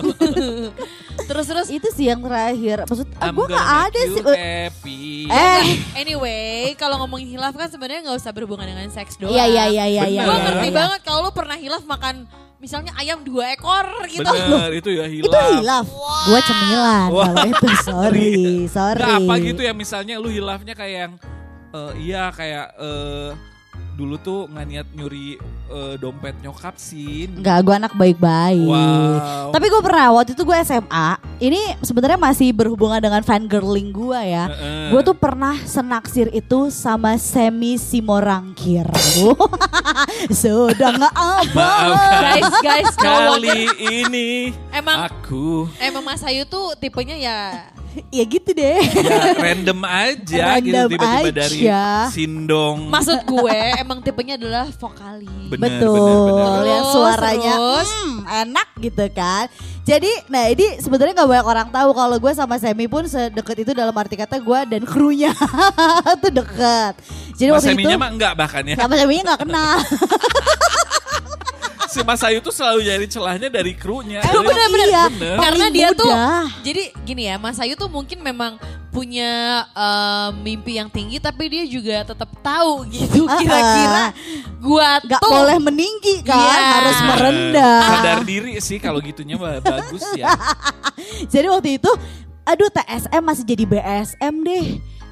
terus 1.20 1.46
terus 1.46 1.68
Itu 1.68 1.88
sih 1.90 2.06
yang 2.06 2.20
terakhir. 2.20 2.86
Maksud 2.86 3.06
I'm 3.18 3.34
gue 3.34 3.46
nggak 3.48 3.68
ada 3.84 4.00
sih. 4.08 4.22
happy. 4.22 4.98
Eh, 5.26 5.62
Anyway, 5.96 6.48
kalau 6.74 6.98
ngomongin 6.98 7.26
hilaf 7.28 7.52
kan 7.52 7.66
sebenarnya 7.66 8.02
nggak 8.04 8.18
usah 8.18 8.30
berhubungan 8.30 8.66
dengan 8.66 8.86
seks 8.88 9.14
doang. 9.16 9.30
iya 9.30 9.46
iya 9.46 9.64
iya 9.66 9.84
iya. 9.88 10.04
iya, 10.06 10.22
Bener. 10.22 10.26
Gue 10.26 10.30
iya, 10.32 10.44
ngerti 10.46 10.68
iya. 10.68 10.76
banget 10.76 11.00
kalau 11.02 11.20
lu 11.20 11.30
pernah 11.30 11.56
hilaf 11.56 11.82
makan 11.84 12.14
misalnya 12.60 12.92
ayam 13.00 13.24
dua 13.24 13.56
ekor 13.56 13.88
gitu. 14.06 14.20
Bener, 14.22 14.70
itu 14.78 14.90
ya 14.92 15.08
hilaf. 15.08 15.32
Itu 15.32 15.38
hilaf. 15.58 15.86
Gue 16.28 16.40
cemilan 16.44 17.08
kalau 17.08 17.42
itu. 17.48 17.66
Sorry, 17.82 18.32
sorry. 18.68 19.00
Nggak 19.08 19.16
apa 19.24 19.34
gitu 19.40 19.60
ya 19.64 19.72
misalnya 19.72 20.14
lu 20.20 20.28
hilafnya 20.28 20.76
kayak 20.76 20.96
yang 21.08 21.12
eh, 21.72 21.92
iya 21.98 22.28
kayak 22.30 22.76
eh, 22.76 23.30
dulu 24.00 24.16
tuh 24.16 24.48
nggak 24.48 24.64
niat 24.64 24.88
nyuri 24.96 25.36
eh, 25.68 25.94
dompet 26.00 26.40
nyokap 26.40 26.80
sih. 26.80 27.28
Enggak, 27.28 27.60
gue 27.68 27.74
anak 27.76 27.92
baik-baik. 27.92 28.64
Wow. 28.64 29.52
Tapi 29.52 29.66
gue 29.68 29.82
pernah 29.84 30.08
waktu 30.16 30.32
itu 30.32 30.42
gue 30.48 30.56
SMA. 30.64 31.08
Ini 31.36 31.60
sebenarnya 31.84 32.16
masih 32.16 32.48
berhubungan 32.56 32.96
dengan 32.96 33.20
fangirling 33.20 33.92
gue 33.92 34.20
ya. 34.24 34.48
Heeh. 34.48 34.88
Gue 34.96 35.00
tuh 35.04 35.12
pernah 35.12 35.60
senaksir 35.68 36.32
itu 36.32 36.72
sama 36.72 37.20
Semi 37.20 37.76
Simorangkir. 37.76 38.88
Sudah 40.40 40.96
nggak 40.96 41.14
apa. 41.14 41.70
Guys, 42.24 42.54
guys, 42.64 42.94
Kali 42.96 43.68
ini 43.84 44.56
Emang- 44.72 45.12
aku 45.12 45.68
emang 45.82 46.02
Mas 46.04 46.22
Ayu 46.24 46.46
tuh 46.46 46.72
tipenya 46.78 47.16
ya 47.18 47.38
Ya 48.10 48.22
gitu 48.22 48.50
deh. 48.54 48.78
ya 48.86 49.34
random 49.34 49.80
aja 49.82 50.44
gitu 50.62 50.70
Random 50.70 50.88
tiba-tiba 50.94 51.30
dari 51.34 51.58
aja. 51.66 52.06
Sindong. 52.08 52.86
maksud 52.86 53.18
gue 53.26 53.58
emang 53.76 53.98
tipenya 53.98 54.38
adalah 54.38 54.70
vokalis. 54.70 55.50
Bener, 55.50 55.82
Betul. 55.82 55.98
bener, 55.98 56.16
bener. 56.22 56.66
Yang 56.70 56.84
suaranya 56.94 57.54
terus. 57.58 57.88
hmm, 57.90 58.16
enak 58.46 58.68
gitu 58.78 59.04
kan. 59.10 59.44
Jadi, 59.80 60.10
nah 60.30 60.46
ini 60.46 60.78
sebenarnya 60.78 61.18
nggak 61.18 61.30
banyak 61.34 61.48
orang 61.50 61.68
tahu 61.74 61.90
kalau 61.90 62.16
gue 62.16 62.30
sama 62.30 62.54
Semi 62.62 62.86
pun 62.86 63.02
sedekat 63.02 63.58
itu 63.58 63.72
dalam 63.74 63.90
arti 63.90 64.14
kata 64.14 64.38
gue 64.38 64.58
dan 64.70 64.82
krunya 64.86 65.34
tuh 66.22 66.30
deket. 66.30 66.94
Jadi 67.34 67.50
Mas 67.50 67.58
waktu 67.58 67.74
itu 67.74 67.78
Seminya 67.82 67.96
mah 67.98 68.10
enggak 68.14 68.32
bahkan 68.38 68.62
ya. 68.62 68.76
sama 68.78 68.94
Seminya 68.94 69.34
nggak 69.34 69.40
kenal. 69.42 69.76
Si 71.90 71.98
Mas 72.00 72.22
Ayu 72.22 72.38
tuh 72.38 72.50
selalu 72.50 72.86
nyari 72.86 73.06
celahnya 73.06 73.48
dari 73.48 73.74
krunya. 73.74 74.22
Emang 74.22 74.30
Jadi- 74.32 74.48
bener-bener. 74.48 74.88
Iya. 74.88 75.04
Bener. 75.10 75.36
Karena 75.36 75.66
dia 75.68 75.88
tuh 75.90 76.12
jadi 76.60 76.82
gini 77.02 77.22
ya, 77.26 77.36
Mas 77.36 77.58
Ayu 77.58 77.74
tuh 77.74 77.86
mungkin 77.86 78.18
memang 78.20 78.56
punya 78.90 79.30
eh, 79.70 80.28
mimpi 80.36 80.74
yang 80.74 80.86
tinggi 80.86 81.18
tapi 81.18 81.46
dia 81.46 81.62
juga 81.64 82.02
tetap 82.04 82.30
tahu 82.42 82.82
gitu 82.90 83.22
Ah, 83.24 83.38
kira-kira 83.38 84.02
ah. 84.02 84.08
gua 84.58 84.98
Gak 85.00 85.22
tuh 85.22 85.30
boleh 85.30 85.58
meninggi 85.60 86.22
kan, 86.22 86.34
Iya. 86.36 86.58
harus 86.72 86.96
Bener. 86.96 87.08
merendah. 87.08 87.80
Sadar 87.86 88.20
diri 88.22 88.52
sih 88.58 88.78
kalau 88.78 88.98
gitunya 88.98 89.38
bagus 89.38 90.02
ya. 90.14 90.34
Jadi 91.32 91.46
waktu 91.46 91.78
itu, 91.78 91.90
aduh 92.42 92.66
TSM 92.68 93.22
masih 93.22 93.44
jadi 93.44 93.64
BSM 93.64 94.34
deh. 94.42 94.66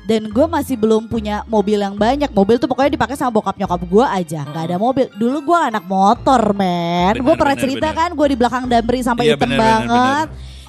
Dan 0.08 0.32
gue 0.32 0.46
masih 0.48 0.80
belum 0.80 1.04
punya 1.04 1.44
mobil 1.44 1.76
yang 1.84 1.92
banyak. 1.92 2.32
Mobil 2.32 2.56
tuh 2.56 2.64
pokoknya 2.64 2.96
dipakai 2.96 3.12
sama 3.12 3.28
bokap 3.28 3.60
nyokap 3.60 3.84
gue 3.84 4.06
aja. 4.08 4.40
Nggak 4.48 4.64
ada 4.72 4.76
mobil. 4.80 5.06
Dulu 5.12 5.52
gue 5.52 5.58
anak 5.68 5.84
motor, 5.84 6.56
men. 6.56 7.20
Gue 7.20 7.36
pernah 7.36 7.52
benar, 7.52 7.64
cerita 7.68 7.88
benar. 7.92 7.98
kan, 8.00 8.10
gue 8.16 8.26
di 8.32 8.36
belakang 8.40 8.64
Damri 8.64 9.04
sampai 9.04 9.28
Iya, 9.28 9.36
hitam 9.36 9.52
benar, 9.52 9.60
banget. 9.60 10.26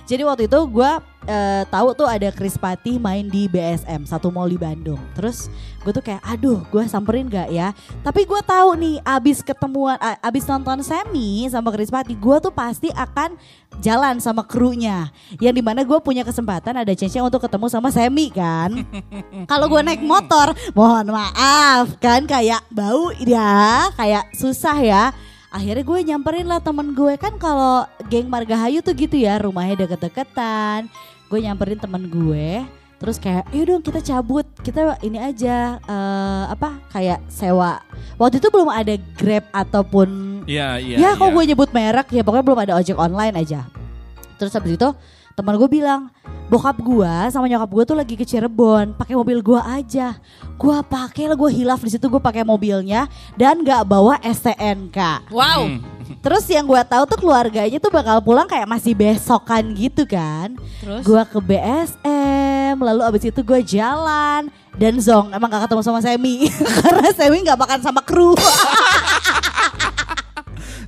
Jadi 0.09 0.25
waktu 0.25 0.49
itu 0.49 0.57
gue 0.73 0.91
eh, 1.29 1.63
tahu 1.69 1.93
tuh 1.93 2.09
ada 2.09 2.33
Chris 2.33 2.57
Patih 2.57 2.97
main 2.97 3.29
di 3.29 3.45
BSM 3.45 4.09
satu 4.09 4.33
mall 4.33 4.49
di 4.49 4.57
Bandung. 4.57 4.97
Terus 5.13 5.53
gue 5.85 5.93
tuh 5.93 6.01
kayak, 6.01 6.25
aduh, 6.25 6.65
gue 6.73 6.81
samperin 6.89 7.29
gak 7.29 7.53
ya? 7.53 7.77
Tapi 8.01 8.25
gue 8.25 8.41
tahu 8.41 8.73
nih, 8.73 8.97
abis 9.05 9.45
ketemuan, 9.45 10.01
abis 10.01 10.49
nonton 10.49 10.81
semi 10.81 11.45
sama 11.45 11.69
Chris 11.69 11.93
Patih, 11.93 12.17
gue 12.17 12.37
tuh 12.41 12.49
pasti 12.49 12.89
akan 12.89 13.37
jalan 13.77 14.17
sama 14.17 14.41
krunya. 14.49 15.13
Yang 15.37 15.61
di 15.61 15.63
mana 15.63 15.85
gue 15.85 15.99
punya 16.01 16.25
kesempatan 16.25 16.81
ada 16.81 16.93
chance 16.97 17.21
untuk 17.21 17.45
ketemu 17.45 17.69
sama 17.69 17.93
Semi 17.93 18.33
kan. 18.33 18.73
Kalau 19.51 19.69
gue 19.69 19.81
naik 19.85 20.01
motor, 20.01 20.57
mohon 20.73 21.13
maaf 21.13 22.01
kan 22.01 22.25
kayak 22.25 22.65
bau 22.73 23.13
ya, 23.21 23.93
kayak 23.93 24.33
susah 24.33 24.77
ya. 24.81 25.03
Akhirnya 25.49 25.81
gue 25.81 25.99
nyamperin 26.13 26.45
lah 26.45 26.61
temen 26.61 26.93
gue 26.93 27.17
kan 27.17 27.33
kalau 27.41 27.81
geng 28.05 28.29
Margahayu 28.29 28.85
tuh 28.85 28.93
gitu 28.93 29.17
ya 29.17 29.41
rumahnya 29.41 29.85
deket-deketan. 29.85 30.85
Gue 31.25 31.41
nyamperin 31.41 31.81
temen 31.81 32.05
gue, 32.05 32.65
terus 33.01 33.17
kayak, 33.17 33.49
yuk 33.53 33.65
dong 33.69 33.81
kita 33.85 34.01
cabut, 34.01 34.45
kita 34.61 34.97
ini 35.01 35.17
aja 35.17 35.81
eh, 35.81 36.43
apa 36.53 36.77
kayak 36.93 37.25
sewa. 37.29 37.81
Waktu 38.21 38.37
itu 38.37 38.49
belum 38.53 38.69
ada 38.69 38.93
Grab 39.17 39.45
ataupun 39.49 40.41
Iya, 40.49 40.81
iya. 40.81 40.97
ya 40.97 41.09
kok 41.13 41.29
iya. 41.29 41.35
gue 41.37 41.43
nyebut 41.53 41.69
merek 41.69 42.07
ya 42.09 42.21
pokoknya 42.25 42.45
belum 42.45 42.61
ada 42.65 42.73
ojek 42.81 42.97
online 42.97 43.35
aja. 43.37 43.69
Terus 44.41 44.53
habis 44.53 44.77
itu 44.77 44.89
teman 45.39 45.55
gue 45.55 45.69
bilang 45.71 46.11
bokap 46.51 46.83
gue 46.83 47.13
sama 47.31 47.47
nyokap 47.47 47.71
gue 47.71 47.83
tuh 47.87 47.95
lagi 47.95 48.19
ke 48.19 48.27
Cirebon 48.27 48.91
pakai 48.91 49.15
mobil 49.15 49.39
gue 49.39 49.61
aja. 49.63 50.19
Gue 50.59 50.75
pakai 50.83 51.31
lah 51.31 51.39
gue 51.39 51.47
hilaf 51.55 51.79
di 51.79 51.95
situ 51.95 52.11
gue 52.11 52.19
pakai 52.19 52.43
mobilnya 52.43 53.07
dan 53.39 53.63
nggak 53.63 53.87
bawa 53.87 54.19
STNK. 54.19 55.31
Wow. 55.31 55.71
Hmm. 55.71 55.79
Terus 56.19 56.43
yang 56.51 56.67
gue 56.67 56.81
tahu 56.83 57.07
tuh 57.07 57.15
keluarganya 57.23 57.79
tuh 57.79 57.87
bakal 57.87 58.19
pulang 58.19 58.43
kayak 58.43 58.67
masih 58.67 58.91
besokan 58.91 59.71
gitu 59.71 60.03
kan. 60.03 60.59
Terus? 60.83 61.07
Gue 61.07 61.21
ke 61.23 61.39
BSM 61.39 62.75
lalu 62.75 63.01
abis 63.07 63.31
itu 63.31 63.39
gue 63.39 63.61
jalan 63.63 64.51
dan 64.75 64.93
Zong 64.99 65.31
emang 65.31 65.47
gak 65.47 65.71
ketemu 65.71 65.81
sama 65.87 66.03
Semi 66.03 66.51
karena 66.83 67.07
Semi 67.15 67.39
nggak 67.39 67.55
makan 67.55 67.79
sama 67.79 68.03
kru. 68.03 68.35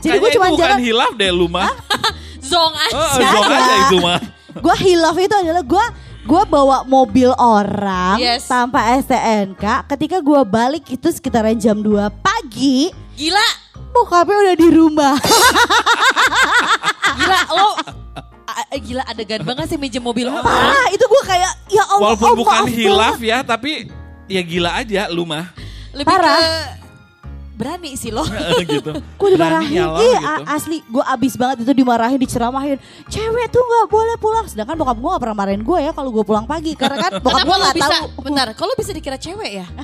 Jadi 0.02 0.18
gue 0.18 0.32
cuma 0.34 0.50
jalan 0.58 0.82
hilaf 0.82 1.14
deh 1.14 1.32
lu 1.32 1.46
mah. 1.48 1.70
Zong 2.52 2.74
aja. 2.76 2.98
Oh, 2.98 3.16
zong 3.16 3.48
aja 3.48 3.74
itu 3.88 3.98
mah. 4.04 4.20
Gue 4.54 4.76
hilaf 4.78 5.16
itu 5.16 5.32
adalah 5.34 5.62
gue 5.62 5.86
gue 6.22 6.44
bawa 6.46 6.84
mobil 6.84 7.32
orang 7.34 8.18
Yes. 8.18 8.46
tanpa 8.46 8.84
STNK 8.96 9.64
ketika 9.88 10.18
gue 10.20 10.42
balik 10.44 10.86
itu 10.88 11.08
sekitaran 11.08 11.56
jam 11.56 11.76
2 11.76 11.88
pagi 12.16 12.92
Gila. 13.16 13.48
bokapnya 13.92 14.38
udah 14.44 14.56
di 14.56 14.70
rumah 14.70 15.16
Gila 17.12 17.40
lo 17.52 17.68
a- 18.48 18.78
gila 18.78 19.04
adegan 19.06 19.42
banget 19.42 19.66
sih 19.68 19.78
minjem 19.78 20.00
mobil 20.00 20.28
orang. 20.28 20.44
ah 20.44 20.88
itu 20.90 21.02
gue 21.02 21.24
kayak 21.24 21.52
ya 21.68 21.84
Allah 21.86 22.14
Walaupun 22.14 22.28
oh, 22.28 22.36
bukan 22.38 22.62
maaf 22.62 22.70
hilaf 22.70 23.16
banget. 23.16 23.28
ya, 23.28 23.38
tapi 23.42 23.72
ya 24.28 24.42
gila 24.42 24.72
aja 24.74 25.02
lu 25.08 25.24
mah. 25.24 25.48
Lebih 25.92 26.08
Parah. 26.08 26.36
ke 26.36 26.50
berani 27.62 27.94
sih 27.94 28.10
lo. 28.10 28.26
gitu. 28.66 28.92
gue 29.22 29.30
dimarahin 29.38 29.70
ya 29.70 29.86
Ih, 30.02 30.18
gitu. 30.18 30.50
asli 30.50 30.78
gue 30.82 31.04
abis 31.06 31.34
banget 31.38 31.58
itu 31.62 31.72
dimarahin 31.78 32.18
diceramahin 32.18 32.78
cewek 33.06 33.46
tuh 33.54 33.62
nggak 33.62 33.86
boleh 33.94 34.16
pulang 34.18 34.46
sedangkan 34.50 34.74
bokap 34.82 34.98
gue 34.98 35.10
gak 35.14 35.22
pernah 35.22 35.38
marahin 35.38 35.62
gue 35.62 35.78
ya 35.78 35.92
kalau 35.94 36.10
gue 36.10 36.26
pulang 36.26 36.50
pagi 36.50 36.74
karena 36.74 36.98
kan 36.98 37.12
bokap 37.22 37.46
gue 37.46 37.58
bisa? 37.78 37.94
tahu 37.94 38.06
Bentar, 38.26 38.48
kalau 38.58 38.74
bisa 38.74 38.92
dikira 38.92 39.22
cewek 39.22 39.62
ya? 39.62 39.66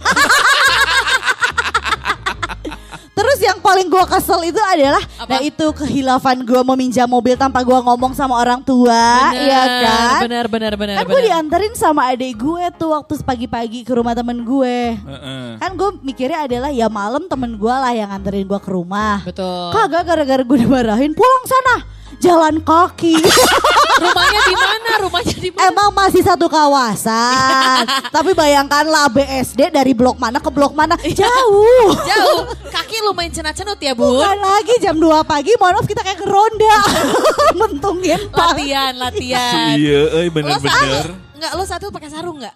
Terus 3.17 3.39
yang 3.41 3.57
paling 3.57 3.89
gue 3.89 4.03
kesel 4.05 4.45
itu 4.45 4.61
adalah 4.61 5.01
Apa? 5.17 5.25
Nah 5.25 5.39
itu 5.41 5.65
kehilafan 5.73 6.37
gue 6.45 6.61
meminjam 6.73 7.09
mobil 7.09 7.33
tanpa 7.33 7.65
gue 7.65 7.73
ngomong 7.73 8.13
sama 8.13 8.37
orang 8.37 8.61
tua 8.61 9.33
Iya 9.33 9.61
kan 9.65 10.21
Benar, 10.29 10.45
benar, 10.45 10.73
benar, 10.77 10.95
Kan 11.01 11.05
gue 11.09 11.21
dianterin 11.25 11.73
sama 11.73 12.13
adik 12.13 12.37
gue 12.37 12.63
tuh 12.77 12.93
waktu 12.93 13.17
pagi-pagi 13.25 13.81
ke 13.81 13.91
rumah 13.97 14.13
temen 14.13 14.45
gue 14.45 14.93
Heeh. 15.01 15.57
Kan 15.57 15.71
gue 15.73 15.89
mikirnya 16.05 16.45
adalah 16.45 16.69
ya 16.69 16.85
malam 16.93 17.25
temen 17.25 17.57
gue 17.57 17.73
lah 17.73 17.89
yang 17.89 18.13
nganterin 18.13 18.45
gue 18.45 18.59
ke 18.61 18.69
rumah 18.69 19.25
Betul. 19.25 19.73
Kagak 19.73 20.05
gara-gara 20.05 20.43
gue 20.45 20.57
dimarahin 20.61 21.17
pulang 21.17 21.45
sana 21.49 21.75
Jalan 22.21 22.61
kaki 22.61 23.17
Rumahnya 23.97 24.41
di 24.45 24.55
mana? 24.55 24.91
Rumahnya 25.07 25.37
di 25.37 25.49
mana? 25.53 25.65
Emang 25.69 25.89
masih 25.93 26.21
satu 26.21 26.45
kawasan 26.47 27.83
Tapi 28.13 28.31
bayangkanlah 28.37 29.09
BSD 29.09 29.73
dari 29.73 29.93
blok 29.97 30.21
mana 30.21 30.37
ke 30.37 30.49
blok 30.53 30.73
mana 30.77 30.95
Jauh 31.01 31.89
Jauh. 32.05 32.39
Kaki 32.69 32.97
lumayan 33.03 33.31
cenat-cenut 33.33 33.79
ya, 33.81 33.93
Bun. 33.97 34.17
Bukan 34.17 34.37
lagi 34.39 34.75
jam 34.79 34.95
2 34.95 35.23
pagi, 35.25 35.51
mohon 35.59 35.79
maaf 35.79 35.87
kita 35.87 36.01
kayak 36.03 36.19
ke 36.19 36.27
ronda. 36.27 36.77
Mentungin. 37.59 38.21
Latihan, 38.31 38.93
latihan. 38.95 39.75
Iya, 39.75 40.01
saat 40.07 40.29
bener-bener. 40.33 41.26
Enggak, 41.37 41.51
lo 41.53 41.63
saat 41.63 41.79
itu 41.79 41.89
pakai 41.89 42.09
sarung 42.09 42.37
enggak? 42.37 42.55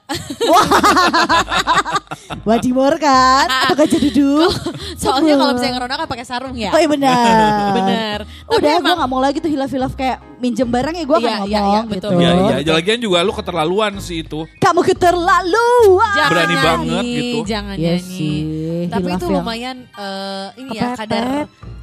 Wadimor 2.42 2.98
kan? 2.98 3.46
Atau 3.46 3.76
gajah 3.78 4.00
duduk? 4.02 4.50
Soalnya 4.96 5.38
kalau 5.38 5.54
misalnya 5.54 5.74
ngeronda 5.78 5.96
kan 5.96 6.08
pakai 6.08 6.26
sarung 6.26 6.56
ya. 6.56 6.74
Oh 6.74 6.80
iya 6.80 6.90
benar. 6.90 7.70
Bener. 7.78 8.20
Tapi 8.26 8.52
Udah 8.52 8.72
gue 8.74 8.82
emang- 8.82 8.98
gak 8.98 9.10
mau 9.10 9.22
lagi 9.22 9.38
tuh 9.38 9.48
hilaf-hilaf 9.48 9.94
kayak 9.94 10.18
minjem 10.38 10.66
barang 10.66 10.96
ya 10.96 11.04
gue 11.04 11.14
akan 11.16 11.22
Iya, 11.22 11.38
ngomong 11.38 11.48
iya, 11.48 11.62
iya, 11.62 11.82
betul, 11.84 12.10
gitu. 12.10 12.18
Iya, 12.18 12.32
iya. 12.58 12.74
Lagian 12.74 13.00
juga 13.00 13.18
lu 13.22 13.32
keterlaluan 13.32 13.94
sih 14.00 14.18
itu. 14.22 14.40
Kamu 14.58 14.82
keterlaluan. 14.82 16.16
Jangan 16.16 16.32
Berani 16.32 16.50
nyanyi, 16.50 16.66
banget 16.66 17.04
gitu. 17.06 17.38
Jangan 17.46 17.76
Iya 17.78 17.94
nyanyi. 17.94 18.10
sih, 18.10 18.40
Tapi 18.88 19.06
hilaf 19.06 19.20
itu 19.20 19.26
lumayan 19.30 19.78
eh, 19.88 20.48
ini 20.58 20.70
ya 20.74 20.88
kadar 20.98 21.28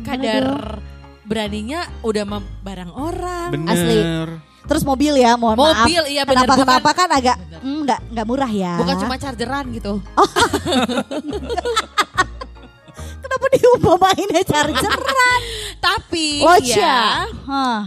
kadar 0.02 0.46
beraninya 1.22 1.80
udah 2.00 2.22
sama 2.24 2.38
barang 2.58 2.90
orang. 2.90 3.48
Bener. 3.52 3.70
Asli. 3.70 3.98
Terus 4.68 4.84
mobil 4.84 5.16
ya, 5.16 5.32
mohon 5.34 5.56
maaf. 5.56 5.82
Mobil, 5.82 6.02
iya 6.06 6.22
benar. 6.22 6.44
Kenapa 6.44 6.52
Bukan- 6.54 6.68
kenapa 6.68 6.90
kan 6.92 7.08
agak 7.10 7.36
mm, 7.58 7.78
nggak 7.82 8.00
nggak 8.12 8.26
murah 8.28 8.52
ya. 8.52 8.74
Bukan 8.76 8.96
cuma 9.00 9.16
chargeran 9.16 9.64
gitu. 9.72 9.92
Kenapa 13.18 13.46
diumpamainnya 13.50 14.42
chargeran? 14.42 15.40
Tapi 15.88 16.42
Watcha. 16.42 16.76
ya, 16.80 17.00
Hah. 17.44 17.80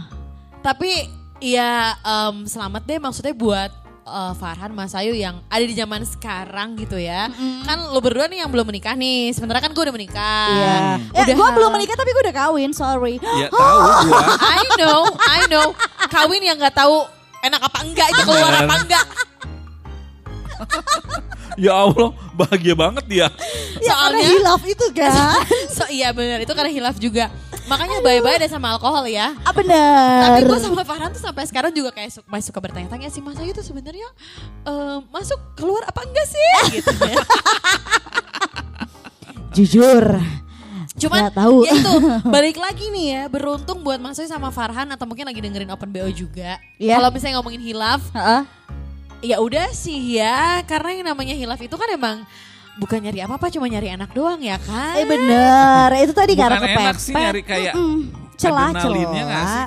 tapi 0.58 1.10
ya 1.38 1.92
em, 1.98 2.46
selamat 2.46 2.82
deh 2.82 2.98
maksudnya 2.98 3.34
buat 3.34 3.70
eh, 4.02 4.32
Farhan 4.34 4.70
Mas 4.70 4.92
Ayu 4.92 5.12
yang 5.12 5.40
ada 5.46 5.60
di 5.60 5.72
zaman 5.72 6.02
sekarang 6.02 6.74
gitu 6.74 6.96
ya. 6.96 7.30
Kan 7.62 7.88
lo 7.88 7.98
berdua 7.98 8.26
nih 8.26 8.42
yang 8.42 8.50
belum 8.50 8.64
menikah 8.64 8.92
nih. 8.92 9.30
Sementara 9.30 9.58
kan 9.58 9.70
gue 9.70 9.82
udah 9.82 9.92
menikah. 9.92 10.48
Iya. 10.48 10.76
Ya, 11.10 11.20
Udah 11.22 11.34
gue 11.34 11.48
belum 11.54 11.70
menikah 11.72 11.94
tapi 11.94 12.10
gue 12.10 12.22
udah 12.22 12.36
kawin, 12.36 12.70
sorry. 12.72 13.16
Ya 13.18 13.48
tahu 13.48 13.78
gua. 14.08 14.22
I 14.56 14.62
know, 14.76 15.00
I 15.18 15.40
know. 15.46 15.66
Kawin 16.06 16.42
yang 16.42 16.58
nggak 16.58 16.74
tahu 16.74 17.06
enak 17.42 17.60
apa 17.60 17.78
enggak 17.82 18.06
itu 18.10 18.22
keluar 18.22 18.52
apa 18.52 18.74
enggak. 18.78 19.06
Ya 21.52 21.76
Allah, 21.76 22.16
bahagia 22.32 22.72
banget 22.72 23.04
dia. 23.04 23.26
Ya 23.78 23.92
karena 23.98 24.18
Soalnya- 24.18 24.30
hilaf 24.30 24.62
itu 24.64 24.86
kan. 24.94 25.36
So 25.76 25.84
iya 25.88 26.08
benar 26.12 26.40
itu 26.40 26.52
karena 26.52 26.70
hilaf 26.70 26.96
juga. 26.96 27.28
Makanya 27.64 28.00
bye-bye 28.00 28.36
deh 28.36 28.46
sama 28.46 28.70
alkohol 28.70 29.06
ya. 29.06 29.32
ah 29.38 29.50
bener. 29.50 30.20
Tapi 30.28 30.38
gue 30.44 30.58
sama 30.58 30.82
Farhan 30.82 31.08
tuh 31.08 31.18
sampai 31.18 31.44
sekarang 31.44 31.70
juga 31.70 31.90
kayak 31.90 32.10
su- 32.12 32.24
masih 32.26 32.48
suka 32.48 32.58
bertanya-tanya 32.60 33.06
sih 33.06 33.18
Mas 33.18 33.36
Ayu 33.36 33.50
tuh 33.50 33.60
sebenarnya 33.60 34.04
eh, 34.64 34.96
masuk 35.08 35.36
keluar 35.54 35.80
apa 35.84 36.02
enggak 36.02 36.26
sih 36.26 36.42
gitu 36.74 36.90
ya. 37.00 37.16
Jujur. 39.52 40.02
Cuman 40.92 41.24
Nggak 41.24 41.34
tahu. 41.34 41.56
ya 41.62 41.72
itu 41.72 41.92
balik 42.34 42.56
lagi 42.56 42.84
nih 42.88 43.04
ya 43.08 43.20
beruntung 43.26 43.80
buat 43.80 43.96
Mas 43.96 44.16
Ayu 44.16 44.26
sama 44.26 44.48
Farhan 44.50 44.88
atau 44.88 45.04
mungkin 45.04 45.24
lagi 45.24 45.38
dengerin 45.38 45.68
Open 45.70 45.88
BO 45.88 46.08
juga. 46.10 46.56
Iya. 46.76 46.98
Kalau 46.98 47.08
misalnya 47.10 47.34
ngomongin 47.38 47.60
hilaf, 47.60 48.00
Heeh. 48.12 48.40
ya 49.24 49.36
udah 49.38 49.70
sih 49.70 50.16
ya 50.16 50.60
karena 50.64 50.88
yang 50.92 51.04
namanya 51.08 51.32
hilaf 51.32 51.58
itu 51.58 51.72
kan 51.72 51.88
emang 51.88 52.16
bukan 52.78 52.98
nyari 53.04 53.20
apa-apa 53.20 53.52
cuma 53.52 53.68
nyari 53.68 53.92
anak 53.92 54.10
doang 54.16 54.40
ya 54.40 54.56
kan. 54.56 54.96
Eh 54.96 55.04
bener. 55.04 55.88
Itu 56.04 56.12
tadi 56.16 56.32
Bukan 56.32 56.48
karena 56.48 56.58
enak 56.60 56.72
kepepet. 56.72 56.96
sih 57.00 57.14
nyari 57.14 57.42
kayak 57.44 57.74
celah 58.42 58.74
nggak 58.74 58.82
sih 58.82 58.90
celah. 58.90 59.14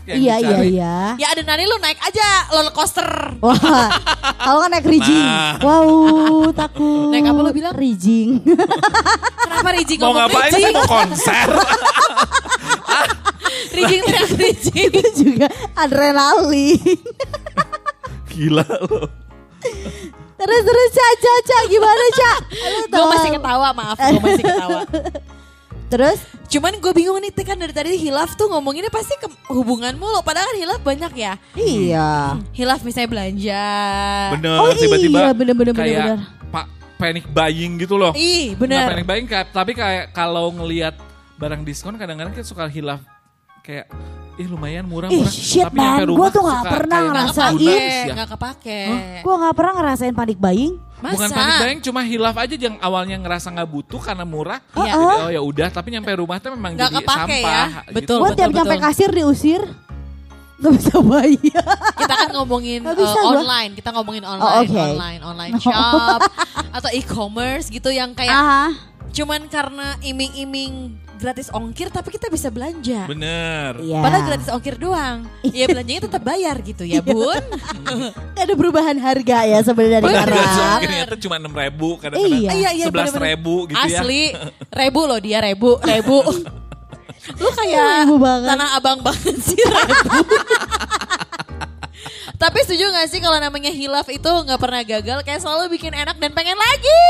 yang 0.04 0.18
Iya 0.20 0.36
iya 0.41 0.58
iya. 0.68 0.96
Ya 1.15 1.28
ada 1.32 1.41
nani 1.48 1.63
lu 1.63 1.78
naik 1.80 1.96
aja 2.02 2.28
roller 2.52 2.74
coaster. 2.76 3.08
Wah, 3.39 3.88
kalau 4.36 4.60
kan 4.65 4.70
naik 4.74 4.84
rijing. 4.84 5.24
Nah. 5.24 5.56
Wow, 5.63 6.52
takut. 6.52 7.13
Naik 7.13 7.24
apa 7.30 7.39
lu 7.39 7.52
bilang? 7.56 7.76
Rijing. 7.78 8.44
Kenapa 8.44 9.70
Rijing 9.72 10.00
Mau 10.02 10.12
ngapain 10.12 10.52
sih? 10.52 10.60
Rijing? 10.60 10.76
Mau 10.76 10.88
konser? 10.89 11.48
Rijing 13.80 14.02
teriak 14.04 14.32
Rijing. 14.36 14.89
Itu 14.91 15.10
juga 15.24 15.48
adrenalin. 15.80 17.00
Gila 18.28 18.65
lo. 18.68 19.25
Terus 20.36 20.62
terus 20.67 20.89
Caca, 20.91 21.15
Caca 21.21 21.58
gimana 21.67 22.04
Caca? 22.12 22.32
gue 22.91 23.06
masih 23.15 23.30
ketawa 23.39 23.67
maaf 23.71 23.98
gue 23.98 24.21
masih 24.21 24.43
ketawa. 24.43 24.82
Terus 25.86 26.17
Cuman 26.45 26.78
gue 26.78 26.93
bingung 26.93 27.17
nih 27.17 27.34
kan 27.41 27.58
dari 27.58 27.74
tadi 27.74 27.98
hilaf 27.98 28.38
tuh 28.38 28.48
ngomonginnya 28.48 28.93
pasti 28.93 29.17
ke 29.17 29.28
hubungan 29.50 29.98
mulu. 29.98 30.21
Padahal 30.21 30.54
kan 30.54 30.58
hilaf 30.58 30.82
banyak 30.82 31.13
ya. 31.17 31.34
iya. 31.58 32.38
Hilaf 32.54 32.86
misalnya 32.86 33.10
belanja. 33.10 33.65
Bener, 34.38 34.58
Oh 34.62 34.71
tiba-tiba 34.71 35.19
iya, 35.19 35.32
bener, 35.34 35.56
bener, 35.58 35.74
bener, 35.74 35.76
kayak 35.76 36.06
bener. 36.06 36.19
Pak 36.54 36.65
panic 36.95 37.26
buying 37.34 37.82
gitu 37.82 37.98
loh. 37.98 38.13
Ih, 38.13 38.54
Nggak 38.56 38.62
bener. 38.62 38.88
panic 38.93 39.06
buying 39.10 39.28
tapi 39.52 39.71
kayak 39.74 40.13
kalau 40.13 40.54
ngelihat 40.54 40.95
barang 41.36 41.65
diskon 41.65 41.98
kadang-kadang 42.00 42.32
kita 42.32 42.48
suka 42.48 42.69
hilaf 42.69 43.04
kayak 43.65 43.89
ih 44.36 44.48
lumayan 44.48 44.84
murah 44.84 45.08
Ih, 45.08 45.21
murah 45.21 45.32
shit, 45.32 45.63
tapi 45.63 45.78
nyampe 45.78 45.95
man. 45.98 46.08
rumah 46.08 46.19
Gua 46.19 46.28
tuh 46.30 46.41
nggak 46.41 46.60
suka 46.60 46.71
pernah 46.71 47.00
ngerasain. 47.02 47.54
lunas 47.56 47.56
Kepake, 47.56 47.76
ya. 47.80 48.13
nggak 48.13 48.30
kepake. 48.30 48.80
Gue 49.21 49.34
gak 49.38 49.56
pernah 49.56 49.74
ngerasain 49.74 50.13
panik 50.13 50.38
buying. 50.38 50.74
Masa? 50.95 51.12
Bukan 51.13 51.30
panic 51.30 51.56
buying 51.58 51.80
cuma 51.82 52.02
hilaf 52.02 52.36
aja 52.36 52.56
yang 52.58 52.76
awalnya 52.80 53.15
ngerasa 53.17 53.48
nggak 53.50 53.69
butuh 53.69 54.02
karena 54.02 54.24
murah. 54.24 54.60
Iya. 54.74 54.91
Jadi, 54.91 55.15
oh 55.17 55.30
ya 55.30 55.41
udah 55.41 55.67
tapi 55.69 55.88
nyampe 55.89 56.12
rumah 56.13 56.38
tuh 56.38 56.52
memang 56.52 56.71
Nggak 56.74 56.89
jadi 56.89 56.98
kepake 57.00 57.15
sampah. 57.15 57.39
ya. 57.48 57.63
gitu. 57.65 57.93
Betul. 57.93 58.17
Gue 58.17 58.32
tiap 58.34 58.52
nyampe 58.52 58.76
kasir 58.82 59.10
diusir. 59.10 59.62
Gak 60.56 60.71
bisa 60.74 60.95
bayar. 61.02 61.65
Kita 61.93 62.13
kan 62.17 62.30
ngomongin 62.34 62.80
uh, 62.82 63.28
online, 63.30 63.71
kita 63.71 63.91
ngomongin 63.91 64.24
Oh, 64.24 64.34
online, 64.34 64.63
oke. 64.65 64.84
online, 64.89 65.21
online 65.21 65.54
shop 65.60 66.19
atau 66.80 66.89
e-commerce 66.91 67.67
gitu 67.67 67.88
yang 67.88 68.12
kayak 68.12 68.32
Aha. 68.32 68.71
cuman 69.12 69.48
karena 69.48 70.00
iming-iming 70.00 70.95
gratis 71.15 71.47
ongkir 71.49 71.88
tapi 71.88 72.12
kita 72.12 72.28
bisa 72.28 72.47
belanja. 72.47 73.08
Bener. 73.08 73.80
Iya. 73.80 73.99
Padahal 73.99 74.23
gratis 74.25 74.49
ongkir 74.49 74.75
doang. 74.75 75.25
Ya 75.41 75.65
belanjanya 75.65 76.01
tetap 76.06 76.21
bayar 76.21 76.56
gitu 76.60 76.84
ya, 76.84 76.99
Bun. 76.99 77.43
Gak 78.36 78.43
ada 78.43 78.54
perubahan 78.54 78.97
harga 78.97 79.38
ya 79.43 79.60
sebenarnya 79.60 79.99
dari 79.99 80.06
Padahal 80.12 80.28
gratis 80.28 80.45
orang. 80.45 80.69
ongkir 80.75 80.89
ternyata 80.89 81.15
cuma 81.17 81.36
enam 81.38 81.54
ribu 81.54 81.89
kadang-kadang 81.97 82.39
Iya. 82.39 82.51
Iya, 82.51 82.69
iya, 82.73 82.86
sebelas 82.88 83.13
ribu 83.15 83.56
gitu 83.67 83.80
ya. 83.80 83.99
Asli, 84.01 84.23
rebu 84.69 85.01
loh 85.06 85.19
dia 85.19 85.39
rebu, 85.39 85.71
rebu. 85.80 86.19
Lu 87.41 87.49
kayak 87.49 88.06
tanah 88.45 88.69
abang 88.78 88.99
banget 89.01 89.38
sih 89.41 89.58
rebu. 89.58 90.21
Tapi 92.36 92.58
setuju 92.62 92.89
gak 92.89 93.08
sih 93.08 93.20
kalau 93.20 93.38
namanya 93.38 93.70
hilaf 93.70 94.08
itu 94.08 94.26
nggak 94.26 94.60
pernah 94.60 94.82
gagal, 94.82 95.20
kayak 95.22 95.39
selalu 95.39 95.72
bikin 95.72 95.94
enak 95.94 96.15
dan 96.15 96.32
pengen 96.32 96.56
lagi. 96.56 97.02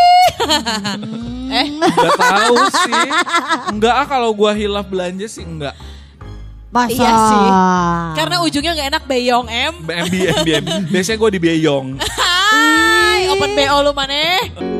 eh, 1.51 1.67
Gak 1.71 2.13
tahu 2.15 2.57
sih. 2.83 3.05
Enggak 3.71 3.93
ah 3.95 4.05
kalau 4.05 4.31
gua 4.31 4.51
hilaf 4.51 4.85
belanja 4.85 5.25
sih 5.25 5.41
enggak. 5.41 5.73
Masa? 6.69 6.91
Iya 6.91 7.11
sih. 7.31 7.47
karena 8.19 8.35
ujungnya 8.43 8.71
nggak 8.75 8.89
enak 8.91 9.03
beyong 9.07 9.47
em. 9.47 9.73
MB, 9.79 9.89
MB, 10.11 10.47
MB. 10.59 10.69
Biasanya 10.91 11.17
gue 11.17 11.29
di 11.31 11.39
Beyong. 11.39 11.87
Hai, 12.03 13.31
open 13.31 13.55
BO 13.55 13.77
lu 13.79 13.91
maneh. 13.95 14.74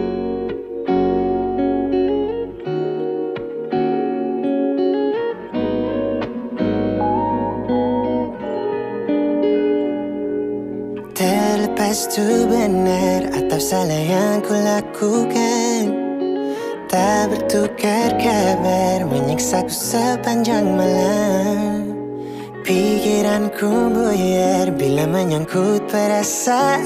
Terlepas 11.96 12.12
tu 12.12 12.28
benar 12.52 13.32
atau 13.32 13.56
salah 13.56 14.04
yang 14.04 14.44
kulakukan 14.44 15.96
Tak 16.92 17.32
bertukar 17.32 18.20
kabar 18.20 19.08
menyiksaku 19.08 19.72
sepanjang 19.72 20.76
malam. 20.76 21.96
Pikiranku 22.68 23.96
buyar 23.96 24.76
bila 24.76 25.08
menyangkut 25.08 25.88
perasaan. 25.88 26.84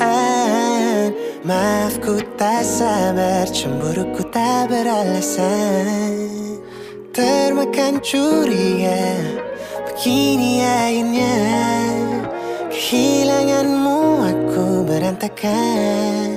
Maaf 1.41 1.97
ku 2.05 2.21
tak 2.37 2.61
sabar, 2.61 3.49
cemburuku 3.49 4.21
tak 4.29 4.69
beralasan. 4.69 6.21
Termakan 7.17 7.97
curiga, 8.05 9.17
begini 9.89 10.61
akhirnya 10.61 11.33
Kehilanganmu 12.89 14.23
aku 14.25 14.68
berantakan. 15.09 16.29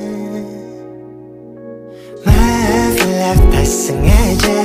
Maaf 2.24 2.96
hilaf 2.96 3.40
tak 3.52 3.68
sengaja. 3.68 4.60